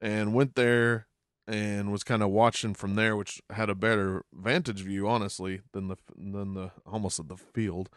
And 0.00 0.34
went 0.34 0.56
there 0.56 1.06
and 1.46 1.92
was 1.92 2.02
kind 2.02 2.22
of 2.22 2.30
watching 2.30 2.74
from 2.74 2.94
there 2.94 3.16
which 3.16 3.40
had 3.50 3.70
a 3.70 3.74
better 3.74 4.24
vantage 4.32 4.80
view 4.80 5.08
honestly 5.08 5.60
than 5.72 5.88
the 5.88 5.96
than 6.16 6.54
the 6.54 6.72
almost 6.86 7.18
of 7.18 7.28
the 7.28 7.36
field 7.36 7.88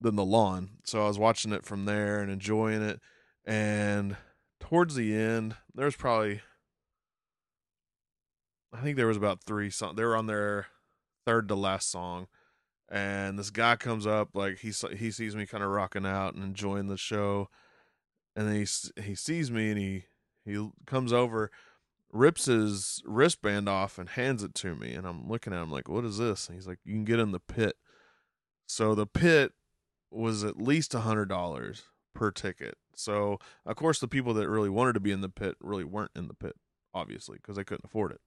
than 0.00 0.16
the 0.16 0.24
lawn. 0.24 0.70
So 0.84 1.04
i 1.04 1.08
was 1.08 1.18
watching 1.18 1.52
it 1.52 1.64
from 1.64 1.84
there 1.84 2.20
and 2.20 2.30
enjoying 2.30 2.82
it. 2.82 3.00
And 3.44 4.16
towards 4.60 4.94
the 4.94 5.14
end 5.14 5.56
there 5.74 5.86
was 5.86 5.96
probably 5.96 6.42
i 8.72 8.80
think 8.80 8.96
there 8.96 9.06
was 9.06 9.16
about 9.16 9.42
three 9.42 9.70
songs 9.70 9.96
they 9.96 10.04
were 10.04 10.16
on 10.16 10.26
their 10.26 10.66
third 11.26 11.48
to 11.48 11.54
last 11.54 11.90
song 11.90 12.28
and 12.90 13.38
this 13.38 13.50
guy 13.50 13.76
comes 13.76 14.06
up 14.06 14.30
like 14.34 14.58
he 14.58 14.72
he 14.96 15.10
sees 15.10 15.36
me 15.36 15.46
kind 15.46 15.62
of 15.62 15.70
rocking 15.70 16.06
out 16.06 16.34
and 16.34 16.42
enjoying 16.42 16.88
the 16.88 16.96
show 16.96 17.48
and 18.34 18.48
then 18.48 18.54
he 18.54 19.02
he 19.02 19.14
sees 19.14 19.50
me 19.50 19.70
and 19.70 19.78
he 19.78 20.04
he 20.44 20.68
comes 20.86 21.12
over 21.12 21.50
rips 22.12 22.46
his 22.46 23.02
wristband 23.04 23.68
off 23.68 23.98
and 23.98 24.10
hands 24.10 24.42
it 24.42 24.54
to 24.54 24.74
me 24.74 24.92
and 24.92 25.06
i'm 25.06 25.28
looking 25.28 25.52
at 25.52 25.62
him 25.62 25.70
like 25.70 25.88
what 25.88 26.04
is 26.04 26.18
this? 26.18 26.48
And 26.48 26.56
he's 26.56 26.66
like 26.66 26.78
you 26.84 26.94
can 26.94 27.04
get 27.04 27.20
in 27.20 27.32
the 27.32 27.40
pit. 27.40 27.76
So 28.66 28.94
the 28.94 29.06
pit 29.06 29.52
was 30.10 30.44
at 30.44 30.60
least 30.60 30.94
a 30.94 31.00
hundred 31.00 31.28
dollars 31.28 31.84
per 32.14 32.30
ticket. 32.30 32.76
So 32.94 33.38
of 33.64 33.76
course 33.76 34.00
the 34.00 34.08
people 34.08 34.34
that 34.34 34.48
really 34.48 34.68
wanted 34.68 34.94
to 34.94 35.00
be 35.00 35.12
in 35.12 35.20
the 35.20 35.28
pit 35.28 35.56
really 35.60 35.84
weren't 35.84 36.12
in 36.16 36.28
the 36.28 36.34
pit 36.34 36.56
obviously 36.92 37.38
because 37.38 37.56
they 37.56 37.64
couldn't 37.64 37.84
afford 37.84 38.12
it. 38.12 38.20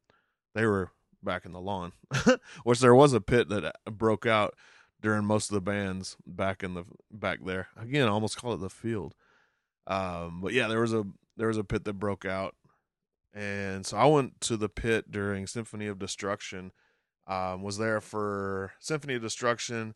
They 0.55 0.65
were 0.65 0.91
back 1.23 1.45
in 1.45 1.51
the 1.51 1.61
lawn 1.61 1.93
which 2.63 2.79
there 2.79 2.95
was 2.95 3.13
a 3.13 3.21
pit 3.21 3.49
that 3.49 3.65
uh, 3.65 3.91
broke 3.91 4.25
out 4.25 4.55
during 5.01 5.25
most 5.25 5.49
of 5.49 5.55
the 5.55 5.61
bands 5.61 6.15
back 6.25 6.63
in 6.63 6.73
the 6.73 6.83
back 7.11 7.39
there 7.45 7.67
again 7.77 8.07
I 8.07 8.11
almost 8.11 8.37
call 8.37 8.53
it 8.53 8.57
the 8.57 8.69
field 8.69 9.15
um 9.87 10.39
but 10.41 10.53
yeah 10.53 10.67
there 10.67 10.81
was 10.81 10.93
a 10.93 11.05
there 11.35 11.47
was 11.47 11.57
a 11.57 11.63
pit 11.63 11.83
that 11.85 11.93
broke 11.93 12.25
out 12.25 12.55
and 13.33 13.85
so 13.85 13.97
I 13.97 14.05
went 14.05 14.39
to 14.41 14.57
the 14.57 14.69
pit 14.69 15.11
during 15.11 15.47
Symphony 15.47 15.87
of 15.87 15.97
Destruction. 15.97 16.71
Um, 17.25 17.63
was 17.63 17.77
there 17.77 17.99
for 17.99 18.73
Symphony 18.79 19.15
of 19.15 19.21
Destruction 19.21 19.95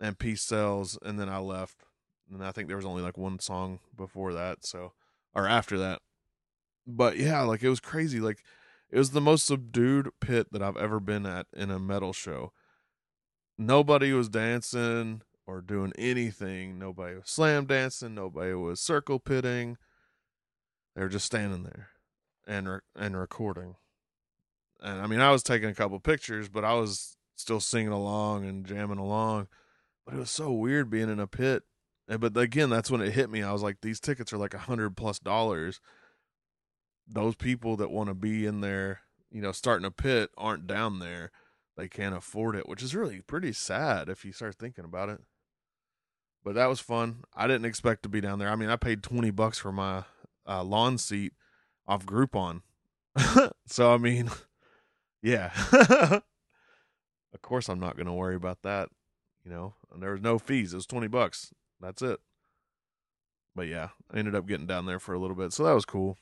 and 0.00 0.18
Peace 0.18 0.42
Sells, 0.42 0.98
and 1.02 1.18
then 1.18 1.28
I 1.28 1.38
left. 1.38 1.84
And 2.30 2.44
I 2.44 2.52
think 2.52 2.68
there 2.68 2.76
was 2.76 2.84
only 2.84 3.02
like 3.02 3.16
one 3.16 3.38
song 3.38 3.78
before 3.96 4.34
that, 4.34 4.66
so 4.66 4.92
or 5.34 5.46
after 5.46 5.78
that. 5.78 6.02
But 6.86 7.16
yeah, 7.16 7.40
like 7.42 7.62
it 7.62 7.70
was 7.70 7.80
crazy. 7.80 8.20
Like 8.20 8.44
it 8.90 8.98
was 8.98 9.10
the 9.10 9.20
most 9.20 9.46
subdued 9.46 10.10
pit 10.20 10.48
that 10.52 10.62
I've 10.62 10.76
ever 10.76 11.00
been 11.00 11.26
at 11.26 11.46
in 11.54 11.70
a 11.70 11.78
metal 11.78 12.12
show. 12.12 12.52
Nobody 13.58 14.12
was 14.12 14.28
dancing 14.28 15.22
or 15.46 15.60
doing 15.60 15.92
anything. 15.98 16.78
Nobody 16.78 17.16
was 17.16 17.28
slam 17.28 17.66
dancing. 17.66 18.14
Nobody 18.14 18.54
was 18.54 18.80
circle 18.80 19.18
pitting. 19.18 19.76
They 20.94 21.02
were 21.02 21.08
just 21.08 21.26
standing 21.26 21.64
there 21.64 21.88
and 22.46 22.68
re- 22.68 22.80
and 22.96 23.16
recording. 23.16 23.76
And 24.80 25.00
I 25.00 25.06
mean, 25.06 25.20
I 25.20 25.32
was 25.32 25.42
taking 25.42 25.68
a 25.68 25.74
couple 25.74 25.98
pictures, 26.00 26.48
but 26.48 26.64
I 26.64 26.74
was 26.74 27.16
still 27.34 27.60
singing 27.60 27.92
along 27.92 28.46
and 28.46 28.64
jamming 28.64 28.98
along. 28.98 29.48
But 30.04 30.14
it 30.14 30.18
was 30.18 30.30
so 30.30 30.52
weird 30.52 30.90
being 30.90 31.10
in 31.10 31.20
a 31.20 31.26
pit. 31.26 31.64
But 32.06 32.36
again, 32.36 32.70
that's 32.70 32.90
when 32.90 33.02
it 33.02 33.12
hit 33.12 33.28
me. 33.28 33.42
I 33.42 33.52
was 33.52 33.62
like, 33.62 33.82
these 33.82 34.00
tickets 34.00 34.32
are 34.32 34.38
like 34.38 34.54
a 34.54 34.58
hundred 34.58 34.96
plus 34.96 35.18
dollars. 35.18 35.80
Those 37.08 37.34
people 37.34 37.76
that 37.76 37.90
want 37.90 38.08
to 38.08 38.14
be 38.14 38.44
in 38.44 38.60
there, 38.60 39.00
you 39.30 39.40
know, 39.40 39.52
starting 39.52 39.86
a 39.86 39.90
pit 39.90 40.30
aren't 40.36 40.66
down 40.66 40.98
there. 40.98 41.30
They 41.76 41.88
can't 41.88 42.14
afford 42.14 42.56
it, 42.56 42.68
which 42.68 42.82
is 42.82 42.94
really 42.94 43.20
pretty 43.20 43.52
sad 43.52 44.08
if 44.08 44.24
you 44.24 44.32
start 44.32 44.56
thinking 44.56 44.84
about 44.84 45.08
it. 45.08 45.20
But 46.44 46.54
that 46.54 46.66
was 46.66 46.80
fun. 46.80 47.24
I 47.34 47.46
didn't 47.46 47.66
expect 47.66 48.02
to 48.02 48.08
be 48.08 48.20
down 48.20 48.38
there. 48.38 48.50
I 48.50 48.56
mean, 48.56 48.68
I 48.68 48.76
paid 48.76 49.02
twenty 49.02 49.30
bucks 49.30 49.58
for 49.58 49.72
my 49.72 50.04
uh, 50.46 50.64
lawn 50.64 50.98
seat 50.98 51.32
off 51.86 52.06
Groupon. 52.06 52.62
so 53.66 53.92
I 53.92 53.98
mean, 53.98 54.30
yeah. 55.22 55.52
of 57.32 57.42
course 57.42 57.68
I'm 57.68 57.80
not 57.80 57.96
going 57.96 58.06
to 58.06 58.12
worry 58.12 58.34
about 58.34 58.62
that, 58.62 58.88
you 59.44 59.50
know. 59.50 59.74
And 59.92 60.02
there 60.02 60.12
was 60.12 60.20
no 60.20 60.38
fees. 60.38 60.72
It 60.72 60.76
was 60.76 60.86
20 60.86 61.08
bucks. 61.08 61.52
That's 61.80 62.02
it. 62.02 62.20
But 63.54 63.68
yeah, 63.68 63.88
I 64.12 64.18
ended 64.18 64.34
up 64.34 64.46
getting 64.46 64.66
down 64.66 64.86
there 64.86 65.00
for 65.00 65.14
a 65.14 65.18
little 65.18 65.36
bit. 65.36 65.52
So 65.52 65.64
that 65.64 65.74
was 65.74 65.84
cool. 65.84 66.16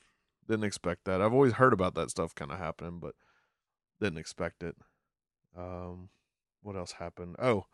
Didn't 0.47 0.65
expect 0.65 1.05
that. 1.05 1.21
I've 1.21 1.33
always 1.33 1.53
heard 1.53 1.73
about 1.73 1.95
that 1.95 2.09
stuff 2.09 2.33
kind 2.33 2.51
of 2.51 2.57
happening, 2.57 2.99
but 2.99 3.15
didn't 3.99 4.19
expect 4.19 4.63
it. 4.63 4.75
Um, 5.57 6.09
what 6.61 6.75
else 6.75 6.93
happened? 6.93 7.35
Oh, 7.39 7.65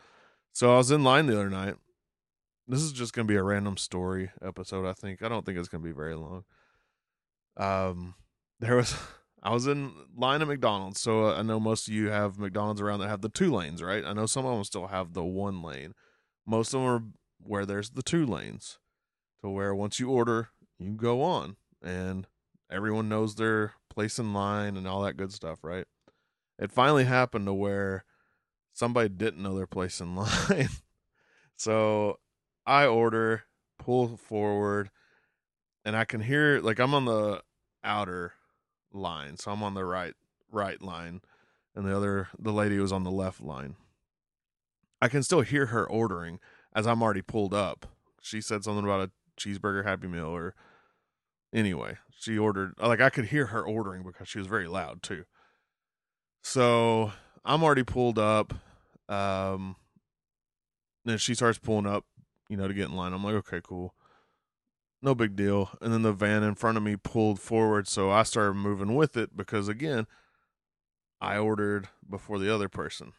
so 0.52 0.74
I 0.74 0.78
was 0.78 0.92
in 0.92 1.04
line 1.04 1.26
the 1.26 1.36
other 1.36 1.50
night. 1.50 1.76
This 2.68 2.82
is 2.82 2.94
just 2.94 3.14
gonna 3.14 3.26
be 3.26 3.36
a 3.36 3.44
random 3.44 3.78
story 3.78 4.32
episode. 4.42 4.88
I 4.88 4.94
think 4.94 5.22
I 5.22 5.30
don't 5.30 5.46
think 5.46 5.58
it's 5.58 5.68
gonna 5.68 5.84
be 5.84 5.92
very 5.92 6.16
long. 6.16 6.46
Um, 7.58 8.16
there 8.60 8.76
was 8.76 8.96
I 9.44 9.52
was 9.52 9.68
in 9.68 9.92
line 10.16 10.42
at 10.42 10.48
McDonald's, 10.48 11.02
so 11.02 11.26
uh, 11.26 11.36
I 11.36 11.42
know 11.42 11.60
most 11.60 11.88
of 11.88 11.94
you 11.94 12.10
have 12.10 12.40
McDonald's 12.40 12.80
around 12.80 13.02
that 13.02 13.10
have 13.10 13.22
the 13.22 13.30
two 13.30 13.54
lanes, 13.54 13.84
right? 13.84 14.06
I 14.06 14.14
know 14.14 14.26
some 14.26 14.46
of 14.46 14.56
them 14.56 14.64
still 14.64 14.88
have 14.88 15.14
the 15.14 15.24
one 15.24 15.62
lane. 15.62 15.94
Most 16.46 16.74
of 16.74 16.80
them 16.80 16.90
are 16.90 17.04
where 17.46 17.66
there's 17.66 17.90
the 17.90 18.04
two 18.04 18.26
lanes, 18.26 18.80
to 19.42 19.50
where 19.50 19.76
once 19.76 20.00
you 20.00 20.10
order, 20.10 20.50
you 20.80 20.92
go 20.92 21.22
on, 21.22 21.58
and 21.82 22.26
everyone 22.74 23.08
knows 23.08 23.36
their 23.36 23.74
place 23.90 24.18
in 24.20 24.34
line 24.34 24.76
and 24.76 24.88
all 24.88 25.04
that 25.04 25.18
good 25.18 25.32
stuff, 25.32 25.60
right? 25.64 25.86
It 26.58 26.72
finally 26.72 27.06
happened 27.06 27.46
to 27.46 27.54
where 27.54 28.04
somebody 28.74 29.10
didn't 29.10 29.44
know 29.44 29.56
their 29.56 29.68
place 29.68 30.02
in 30.02 30.16
line. 30.16 30.70
so 31.56 32.20
I 32.66 32.86
order, 32.86 33.44
pull 33.78 34.18
forward, 34.18 34.90
and 35.86 35.96
I 35.96 36.06
can 36.06 36.22
hear 36.22 36.60
like 36.60 36.80
I'm 36.80 36.94
on 36.94 37.06
the 37.06 37.42
outer 37.84 38.34
line, 38.92 39.38
so 39.38 39.52
I'm 39.52 39.64
on 39.64 39.74
the 39.74 39.86
right 39.86 40.14
right 40.52 40.82
line, 40.82 41.22
and 41.76 41.86
the 41.86 41.96
other 41.96 42.30
the 42.40 42.54
lady 42.54 42.80
was 42.80 42.92
on 42.92 43.04
the 43.04 43.12
left 43.12 43.42
line. 43.42 43.76
I 45.02 45.10
can 45.10 45.24
still 45.24 45.42
hear 45.42 45.68
her 45.68 45.86
ordering 45.86 46.40
as 46.74 46.88
I'm 46.88 47.04
already 47.04 47.22
pulled 47.22 47.54
up. 47.54 47.86
She 48.22 48.40
said 48.40 48.64
something 48.64 48.86
about 48.86 49.10
a 49.10 49.12
cheeseburger 49.38 49.84
happy 49.84 50.08
meal 50.08 50.28
or 50.28 50.56
anyway, 51.54 51.98
she 52.18 52.38
ordered 52.38 52.74
like 52.80 53.02
I 53.02 53.10
could 53.10 53.26
hear 53.26 53.48
her 53.48 53.64
ordering 53.64 54.04
because 54.04 54.28
she 54.28 54.40
was 54.40 54.48
very 54.48 54.68
loud 54.68 55.04
too. 55.04 55.26
So 56.42 57.12
I'm 57.46 57.64
already 57.64 57.84
pulled 57.84 58.20
up. 58.20 58.54
Um 59.08 59.76
then 61.06 61.18
she 61.18 61.36
starts 61.36 61.60
pulling 61.60 61.86
up, 61.86 62.06
you 62.50 62.58
know, 62.58 62.68
to 62.68 62.74
get 62.74 62.90
in 62.90 62.96
line. 62.96 63.14
I'm 63.14 63.24
like, 63.24 63.36
okay, 63.36 63.62
cool. 63.62 63.94
No 65.02 65.14
big 65.14 65.36
deal. 65.36 65.70
And 65.82 65.92
then 65.94 66.02
the 66.02 66.14
van 66.14 66.44
in 66.44 66.56
front 66.56 66.78
of 66.78 66.84
me 66.84 66.96
pulled 66.96 67.40
forward, 67.40 67.90
so 67.90 68.10
I 68.10 68.24
started 68.24 68.54
moving 68.54 68.96
with 68.96 69.18
it 69.18 69.36
because 69.36 69.68
again, 69.68 70.08
I 71.20 71.38
ordered 71.38 71.90
before 72.10 72.40
the 72.40 72.54
other 72.54 72.70
person. 72.70 73.14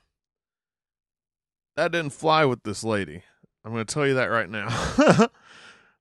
That 1.76 1.92
didn't 1.92 2.12
fly 2.12 2.44
with 2.44 2.62
this 2.62 2.84
lady. 2.84 3.22
I'm 3.64 3.72
going 3.72 3.84
to 3.84 3.92
tell 3.94 4.06
you 4.06 4.14
that 4.14 4.26
right 4.26 4.48
now. 4.48 4.68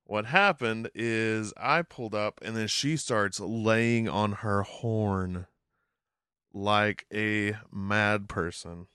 what 0.06 0.26
happened 0.26 0.90
is 0.94 1.52
I 1.56 1.82
pulled 1.82 2.14
up 2.14 2.38
and 2.42 2.56
then 2.56 2.68
she 2.68 2.96
starts 2.96 3.40
laying 3.40 4.08
on 4.08 4.32
her 4.32 4.62
horn 4.62 5.46
like 6.52 7.06
a 7.12 7.56
mad 7.72 8.28
person. 8.28 8.86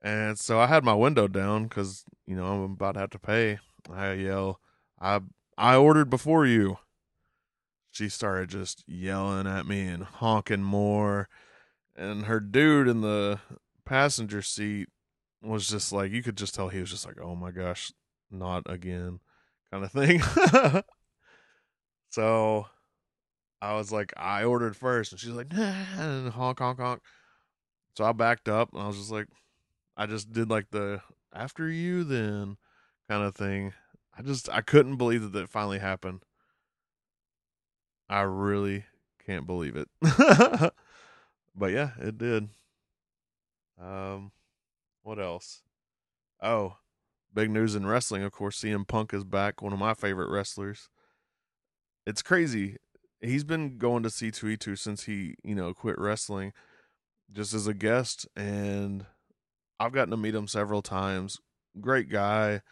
And 0.00 0.38
so 0.38 0.60
I 0.60 0.66
had 0.66 0.84
my 0.84 0.94
window 0.94 1.26
down 1.26 1.64
because, 1.64 2.04
you 2.24 2.36
know, 2.36 2.46
I'm 2.46 2.62
about 2.72 2.92
to 2.92 3.00
have 3.00 3.10
to 3.10 3.18
pay. 3.18 3.58
I 3.92 4.12
yell, 4.12 4.60
I 5.00 5.20
I 5.56 5.74
ordered 5.74 6.08
before 6.08 6.46
you. 6.46 6.78
She 7.90 8.08
started 8.08 8.50
just 8.50 8.84
yelling 8.86 9.48
at 9.48 9.66
me 9.66 9.88
and 9.88 10.04
honking 10.04 10.62
more. 10.62 11.28
And 11.96 12.26
her 12.26 12.38
dude 12.38 12.86
in 12.86 13.00
the 13.00 13.40
passenger 13.84 14.40
seat 14.40 14.88
was 15.42 15.66
just 15.68 15.92
like 15.92 16.12
you 16.12 16.22
could 16.22 16.36
just 16.36 16.54
tell 16.54 16.68
he 16.68 16.78
was 16.78 16.90
just 16.90 17.06
like, 17.06 17.20
Oh 17.20 17.34
my 17.34 17.50
gosh, 17.50 17.92
not 18.30 18.62
again 18.66 19.18
kind 19.70 19.84
of 19.84 19.92
thing. 19.92 20.20
so 22.10 22.66
I 23.60 23.74
was 23.74 23.90
like, 23.92 24.12
I 24.16 24.44
ordered 24.44 24.76
first, 24.76 25.12
and 25.12 25.20
she's 25.20 25.30
like, 25.30 25.52
nah, 25.52 25.72
and 25.98 26.32
honk, 26.32 26.58
honk, 26.60 26.78
honk. 26.78 27.02
So 27.96 28.04
I 28.04 28.12
backed 28.12 28.48
up, 28.48 28.72
and 28.72 28.82
I 28.82 28.86
was 28.86 28.96
just 28.96 29.10
like, 29.10 29.26
I 29.96 30.06
just 30.06 30.32
did 30.32 30.48
like 30.50 30.70
the 30.70 31.00
after 31.32 31.68
you 31.68 32.04
then 32.04 32.56
kind 33.08 33.24
of 33.24 33.34
thing. 33.34 33.72
I 34.16 34.22
just 34.22 34.48
I 34.48 34.60
couldn't 34.60 34.96
believe 34.96 35.22
that 35.22 35.32
that 35.32 35.48
finally 35.48 35.78
happened. 35.78 36.22
I 38.08 38.20
really 38.22 38.84
can't 39.26 39.46
believe 39.46 39.76
it. 39.76 39.88
but 41.54 41.72
yeah, 41.72 41.90
it 42.00 42.16
did. 42.16 42.48
Um, 43.80 44.32
what 45.02 45.18
else? 45.18 45.62
Oh, 46.40 46.76
big 47.34 47.50
news 47.50 47.74
in 47.74 47.86
wrestling, 47.86 48.22
of 48.22 48.32
course. 48.32 48.60
CM 48.60 48.86
Punk 48.86 49.12
is 49.12 49.24
back, 49.24 49.62
one 49.62 49.72
of 49.72 49.78
my 49.78 49.94
favorite 49.94 50.30
wrestlers. 50.30 50.88
It's 52.06 52.22
crazy. 52.22 52.76
He's 53.20 53.44
been 53.44 53.78
going 53.78 54.02
to 54.04 54.08
C2E2 54.08 54.78
since 54.78 55.04
he, 55.04 55.34
you 55.42 55.54
know, 55.54 55.74
quit 55.74 55.98
wrestling 55.98 56.52
just 57.30 57.52
as 57.52 57.66
a 57.66 57.74
guest. 57.74 58.26
And 58.36 59.06
I've 59.78 59.92
gotten 59.92 60.10
to 60.10 60.16
meet 60.16 60.34
him 60.34 60.48
several 60.48 60.82
times. 60.82 61.40
Great 61.80 62.08
guy. 62.10 62.62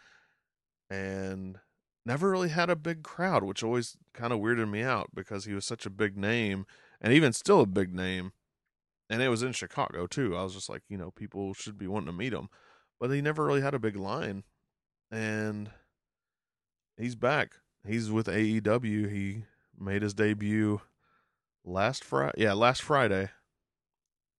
And 0.89 1.57
never 2.05 2.31
really 2.31 2.49
had 2.49 2.69
a 2.69 2.75
big 2.75 3.03
crowd, 3.03 3.43
which 3.43 3.63
always 3.63 3.97
kind 4.13 4.31
of 4.31 4.39
weirded 4.39 4.69
me 4.69 4.81
out 4.81 5.09
because 5.13 5.45
he 5.45 5.53
was 5.53 5.65
such 5.65 5.85
a 5.85 5.91
big 5.91 6.17
name 6.17 6.65
and 7.01 7.11
even 7.13 7.33
still 7.33 7.61
a 7.61 7.67
big 7.67 7.93
name. 7.93 8.31
And 9.09 9.21
it 9.21 9.29
was 9.29 9.43
in 9.43 9.51
Chicago 9.51 10.07
too. 10.07 10.35
I 10.35 10.43
was 10.43 10.53
just 10.53 10.69
like, 10.69 10.83
you 10.89 10.97
know, 10.97 11.11
people 11.11 11.53
should 11.53 11.77
be 11.77 11.87
wanting 11.87 12.07
to 12.07 12.13
meet 12.13 12.33
him 12.33 12.49
but 12.99 13.09
he 13.09 13.21
never 13.21 13.45
really 13.45 13.61
had 13.61 13.73
a 13.73 13.79
big 13.79 13.95
line. 13.95 14.43
And 15.11 15.69
he's 16.97 17.15
back. 17.15 17.53
He's 17.85 18.11
with 18.11 18.27
AEW. 18.27 19.11
He 19.11 19.45
made 19.77 20.01
his 20.01 20.13
debut 20.13 20.81
last 21.63 22.03
Friday. 22.03 22.43
Yeah, 22.43 22.53
last 22.53 22.81
Friday 22.81 23.29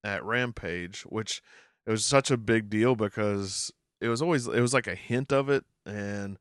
at 0.05 0.25
Rampage, 0.25 1.03
which 1.03 1.42
it 1.87 1.90
was 1.90 2.05
such 2.05 2.31
a 2.31 2.37
big 2.37 2.68
deal 2.68 2.94
because 2.94 3.73
it 4.01 4.09
was 4.09 4.23
always 4.23 4.47
it 4.47 4.61
was 4.61 4.75
like 4.75 4.87
a 4.87 4.94
hint 4.94 5.33
of 5.33 5.49
it 5.49 5.64
and 5.87 6.38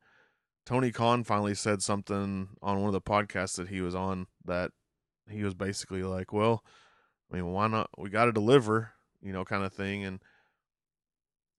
Tony 0.68 0.92
Khan 0.92 1.24
finally 1.24 1.54
said 1.54 1.82
something 1.82 2.50
on 2.60 2.78
one 2.78 2.88
of 2.88 2.92
the 2.92 3.00
podcasts 3.00 3.56
that 3.56 3.68
he 3.68 3.80
was 3.80 3.94
on 3.94 4.26
that 4.44 4.70
he 5.30 5.42
was 5.42 5.54
basically 5.54 6.02
like, 6.02 6.30
"Well, 6.30 6.62
I 7.32 7.36
mean, 7.36 7.46
why 7.46 7.68
not? 7.68 7.88
We 7.96 8.10
got 8.10 8.26
to 8.26 8.32
deliver, 8.32 8.92
you 9.22 9.32
know, 9.32 9.46
kind 9.46 9.64
of 9.64 9.72
thing." 9.72 10.04
And 10.04 10.20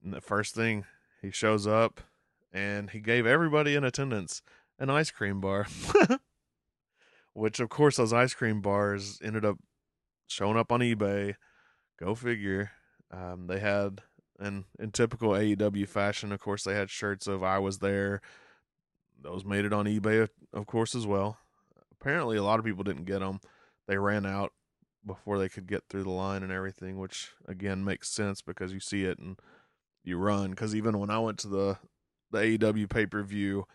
and 0.04 0.14
the 0.14 0.22
first 0.22 0.56
thing 0.56 0.86
he 1.22 1.32
shows 1.32 1.68
up 1.68 2.02
and 2.52 2.90
he 2.92 3.00
gave 3.00 3.26
everybody 3.26 3.76
in 3.76 3.84
attendance 3.84 4.42
an 4.80 4.90
ice 4.90 5.12
cream 5.12 5.42
bar. 5.42 5.68
Which 7.34 7.60
of 7.60 7.70
course 7.70 7.98
those 7.98 8.14
ice 8.14 8.34
cream 8.34 8.62
bars 8.62 9.20
ended 9.24 9.46
up 9.46 9.58
showing 10.28 10.58
up 10.58 10.72
on 10.72 10.80
eBay. 10.80 11.36
Go 12.00 12.16
figure. 12.16 12.72
Um, 13.12 13.48
they 13.48 13.60
had 13.60 14.02
and 14.40 14.64
in 14.80 14.92
typical 14.92 15.32
AEW 15.32 15.88
fashion, 15.88 16.32
of 16.32 16.40
course, 16.40 16.64
they 16.64 16.74
had 16.74 16.90
shirts 16.90 17.28
of 17.28 17.44
I 17.44 17.60
was 17.60 17.80
there. 17.80 18.22
Those 19.22 19.44
made 19.44 19.66
it 19.66 19.74
on 19.74 19.86
eBay, 19.86 20.30
of 20.54 20.66
course, 20.66 20.96
as 20.96 21.06
well. 21.06 21.38
Apparently, 21.92 22.38
a 22.38 22.44
lot 22.44 22.60
of 22.60 22.66
people 22.66 22.86
didn't 22.86 23.04
get 23.04 23.20
them. 23.20 23.42
They 23.88 23.98
ran 23.98 24.26
out 24.26 24.54
before 25.06 25.38
they 25.38 25.50
could 25.50 25.68
get 25.68 25.84
through 25.90 26.04
the 26.04 26.10
line 26.10 26.44
and 26.44 26.52
everything, 26.52 26.98
which 26.98 27.32
again 27.46 27.84
makes 27.84 28.10
sense 28.10 28.42
because 28.42 28.72
you 28.72 28.80
see 28.80 29.04
it 29.04 29.20
and 29.20 29.38
you 30.04 30.18
run. 30.18 30.52
Because 30.52 30.76
even 30.76 31.00
when 31.00 31.10
I 31.10 31.20
went 31.20 31.40
to 31.40 31.48
the 31.48 31.78
the 32.32 32.40
AEW 32.40 32.90
pay 32.90 33.06
per 33.06 33.24
view 33.24 33.66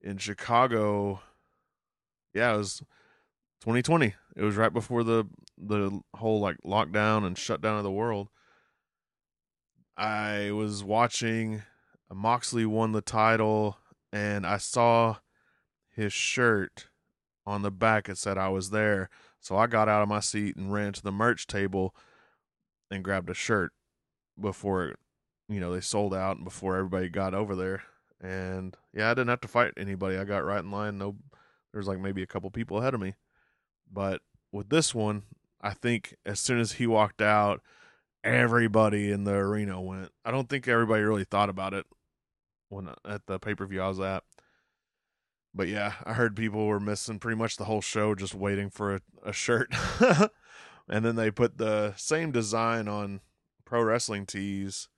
in 0.00 0.18
Chicago, 0.18 1.20
yeah, 2.34 2.54
it 2.54 2.58
was 2.58 2.78
2020. 3.62 4.14
It 4.36 4.42
was 4.42 4.56
right 4.56 4.72
before 4.72 5.04
the 5.04 5.26
the 5.58 6.00
whole 6.16 6.40
like 6.40 6.56
lockdown 6.64 7.24
and 7.24 7.36
shutdown 7.36 7.78
of 7.78 7.84
the 7.84 7.90
world. 7.90 8.28
I 9.96 10.50
was 10.52 10.82
watching 10.82 11.62
Moxley 12.12 12.66
won 12.66 12.92
the 12.92 13.02
title 13.02 13.78
and 14.12 14.46
I 14.46 14.56
saw 14.56 15.16
his 15.90 16.12
shirt 16.12 16.88
on 17.46 17.62
the 17.62 17.70
back 17.70 18.08
it 18.08 18.18
said 18.18 18.38
I 18.38 18.48
was 18.48 18.70
there. 18.70 19.10
So 19.40 19.56
I 19.56 19.66
got 19.66 19.88
out 19.88 20.02
of 20.02 20.08
my 20.08 20.20
seat 20.20 20.56
and 20.56 20.72
ran 20.72 20.92
to 20.94 21.02
the 21.02 21.12
merch 21.12 21.46
table 21.46 21.94
and 22.90 23.04
grabbed 23.04 23.30
a 23.30 23.34
shirt 23.34 23.72
before 24.40 24.94
you 25.52 25.60
know, 25.60 25.72
they 25.72 25.80
sold 25.80 26.14
out 26.14 26.42
before 26.44 26.76
everybody 26.76 27.08
got 27.08 27.34
over 27.34 27.54
there. 27.54 27.82
And 28.20 28.76
yeah, 28.94 29.10
I 29.10 29.14
didn't 29.14 29.28
have 29.28 29.40
to 29.42 29.48
fight 29.48 29.72
anybody. 29.76 30.16
I 30.16 30.24
got 30.24 30.44
right 30.44 30.62
in 30.62 30.70
line. 30.70 30.98
No, 30.98 31.16
there's 31.72 31.88
like 31.88 31.98
maybe 31.98 32.22
a 32.22 32.26
couple 32.26 32.50
people 32.50 32.78
ahead 32.78 32.94
of 32.94 33.00
me. 33.00 33.14
But 33.90 34.22
with 34.52 34.68
this 34.68 34.94
one, 34.94 35.24
I 35.60 35.74
think 35.74 36.16
as 36.24 36.40
soon 36.40 36.60
as 36.60 36.72
he 36.72 36.86
walked 36.86 37.20
out, 37.20 37.60
everybody 38.24 39.10
in 39.10 39.24
the 39.24 39.34
arena 39.34 39.80
went. 39.80 40.10
I 40.24 40.30
don't 40.30 40.48
think 40.48 40.68
everybody 40.68 41.02
really 41.02 41.24
thought 41.24 41.48
about 41.48 41.74
it 41.74 41.86
when 42.68 42.88
uh, 42.88 42.94
at 43.04 43.26
the 43.26 43.38
pay 43.38 43.54
per 43.54 43.66
view 43.66 43.82
I 43.82 43.88
was 43.88 44.00
at. 44.00 44.24
But 45.54 45.68
yeah, 45.68 45.94
I 46.04 46.14
heard 46.14 46.34
people 46.34 46.66
were 46.66 46.80
missing 46.80 47.18
pretty 47.18 47.36
much 47.36 47.56
the 47.56 47.64
whole 47.64 47.82
show 47.82 48.14
just 48.14 48.34
waiting 48.34 48.70
for 48.70 48.94
a, 48.94 49.00
a 49.24 49.32
shirt. 49.32 49.68
and 50.88 51.04
then 51.04 51.16
they 51.16 51.30
put 51.30 51.58
the 51.58 51.92
same 51.96 52.32
design 52.32 52.88
on 52.88 53.20
pro 53.64 53.82
wrestling 53.82 54.26
tees 54.26 54.88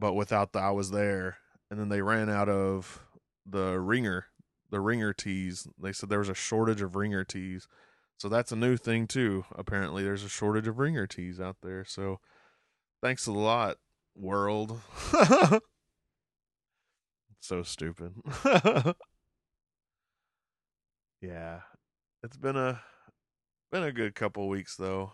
but 0.00 0.14
without 0.14 0.52
the 0.52 0.58
I 0.58 0.70
was 0.70 0.90
there. 0.90 1.38
And 1.70 1.78
then 1.78 1.88
they 1.88 2.02
ran 2.02 2.28
out 2.28 2.48
of 2.48 3.00
the 3.46 3.78
ringer, 3.78 4.26
the 4.70 4.80
ringer 4.80 5.12
tees. 5.12 5.68
They 5.80 5.92
said 5.92 6.08
there 6.08 6.18
was 6.18 6.28
a 6.28 6.34
shortage 6.34 6.82
of 6.82 6.96
ringer 6.96 7.22
tees. 7.22 7.68
So 8.16 8.28
that's 8.28 8.50
a 8.50 8.56
new 8.56 8.76
thing 8.76 9.06
too. 9.06 9.44
Apparently 9.54 10.02
there's 10.02 10.24
a 10.24 10.28
shortage 10.28 10.66
of 10.66 10.80
ringer 10.80 11.06
tees 11.06 11.40
out 11.40 11.58
there. 11.62 11.84
So 11.84 12.18
Thanks 13.02 13.26
a 13.26 13.32
lot, 13.32 13.78
world. 14.14 14.78
so 17.40 17.62
stupid. 17.62 18.12
yeah. 21.22 21.60
It's 22.22 22.36
been 22.36 22.56
a 22.58 22.82
been 23.72 23.84
a 23.84 23.92
good 23.92 24.14
couple 24.14 24.50
weeks 24.50 24.76
though. 24.76 25.12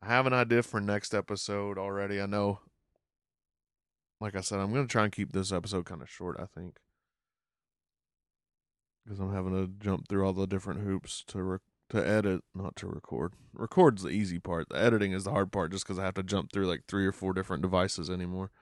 I 0.00 0.06
have 0.06 0.28
an 0.28 0.32
idea 0.32 0.62
for 0.62 0.80
next 0.80 1.14
episode 1.14 1.78
already. 1.78 2.20
I 2.20 2.26
know 2.26 2.60
like 4.22 4.36
I 4.36 4.40
said, 4.40 4.60
I'm 4.60 4.72
going 4.72 4.86
to 4.86 4.90
try 4.90 5.02
and 5.02 5.12
keep 5.12 5.32
this 5.32 5.52
episode 5.52 5.84
kind 5.84 6.00
of 6.00 6.08
short, 6.08 6.36
I 6.38 6.46
think. 6.46 6.76
Because 9.04 9.18
I'm 9.18 9.34
having 9.34 9.52
to 9.52 9.84
jump 9.84 10.06
through 10.08 10.24
all 10.24 10.32
the 10.32 10.46
different 10.46 10.82
hoops 10.82 11.24
to 11.26 11.42
re- 11.42 11.58
to 11.90 12.08
edit, 12.08 12.42
not 12.54 12.76
to 12.76 12.86
record. 12.86 13.32
Record's 13.52 14.04
the 14.04 14.10
easy 14.10 14.38
part. 14.38 14.68
The 14.68 14.80
editing 14.80 15.12
is 15.12 15.24
the 15.24 15.32
hard 15.32 15.50
part 15.50 15.72
just 15.72 15.84
because 15.84 15.98
I 15.98 16.04
have 16.04 16.14
to 16.14 16.22
jump 16.22 16.52
through 16.52 16.66
like 16.66 16.84
three 16.86 17.04
or 17.04 17.10
four 17.10 17.32
different 17.34 17.62
devices 17.62 18.08
anymore. 18.08 18.52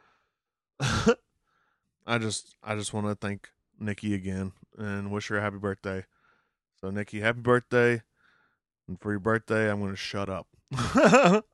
I 0.81 2.18
just 2.18 2.57
I 2.64 2.75
just 2.75 2.94
want 2.94 3.07
to 3.07 3.14
thank 3.14 3.51
Nikki 3.79 4.14
again 4.14 4.53
and 4.79 5.12
wish 5.12 5.29
her 5.29 5.37
a 5.37 5.42
happy 5.42 5.59
birthday. 5.59 6.07
So 6.81 6.90
Nikki, 6.90 7.20
happy 7.20 7.40
birthday. 7.40 8.03
And 8.88 8.99
for 8.99 9.11
your 9.11 9.20
birthday, 9.20 9.70
I'm 9.70 9.81
going 9.81 9.92
to 9.92 9.96
shut 9.96 10.31
up. 10.31 10.46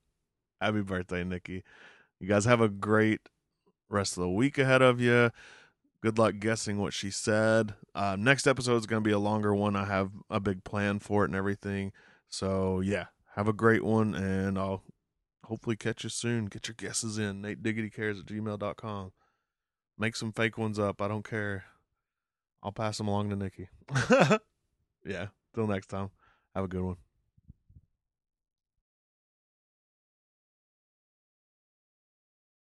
happy 0.60 0.80
birthday, 0.82 1.24
Nikki. 1.24 1.64
You 2.20 2.28
guys 2.28 2.44
have 2.44 2.60
a 2.60 2.68
great 2.68 3.20
rest 3.88 4.16
of 4.16 4.22
the 4.22 4.30
week 4.30 4.58
ahead 4.58 4.82
of 4.82 5.00
you. 5.00 5.30
Good 6.02 6.18
luck 6.18 6.34
guessing 6.38 6.78
what 6.78 6.92
she 6.92 7.10
said. 7.10 7.74
Uh, 7.94 8.16
next 8.18 8.46
episode 8.46 8.76
is 8.76 8.86
going 8.86 9.02
to 9.02 9.08
be 9.08 9.12
a 9.12 9.18
longer 9.18 9.54
one. 9.54 9.74
I 9.74 9.86
have 9.86 10.10
a 10.30 10.40
big 10.40 10.62
plan 10.62 10.98
for 10.98 11.24
it 11.24 11.28
and 11.28 11.34
everything. 11.34 11.92
So, 12.28 12.80
yeah, 12.80 13.06
have 13.34 13.48
a 13.48 13.52
great 13.52 13.82
one, 13.84 14.14
and 14.14 14.58
I'll 14.58 14.82
hopefully 15.44 15.76
catch 15.76 16.04
you 16.04 16.10
soon. 16.10 16.46
Get 16.46 16.68
your 16.68 16.74
guesses 16.76 17.18
in. 17.18 17.40
Nate 17.40 17.62
Diggity 17.62 17.90
Cares 17.90 18.20
at 18.20 18.26
gmail.com. 18.26 19.12
Make 19.98 20.16
some 20.16 20.32
fake 20.32 20.58
ones 20.58 20.78
up. 20.78 21.00
I 21.00 21.08
don't 21.08 21.28
care. 21.28 21.64
I'll 22.62 22.72
pass 22.72 22.98
them 22.98 23.08
along 23.08 23.30
to 23.30 23.36
Nikki. 23.36 23.68
yeah, 25.04 25.28
till 25.54 25.66
next 25.66 25.86
time. 25.86 26.10
Have 26.54 26.64
a 26.64 26.68
good 26.68 26.82
one. 26.82 27.05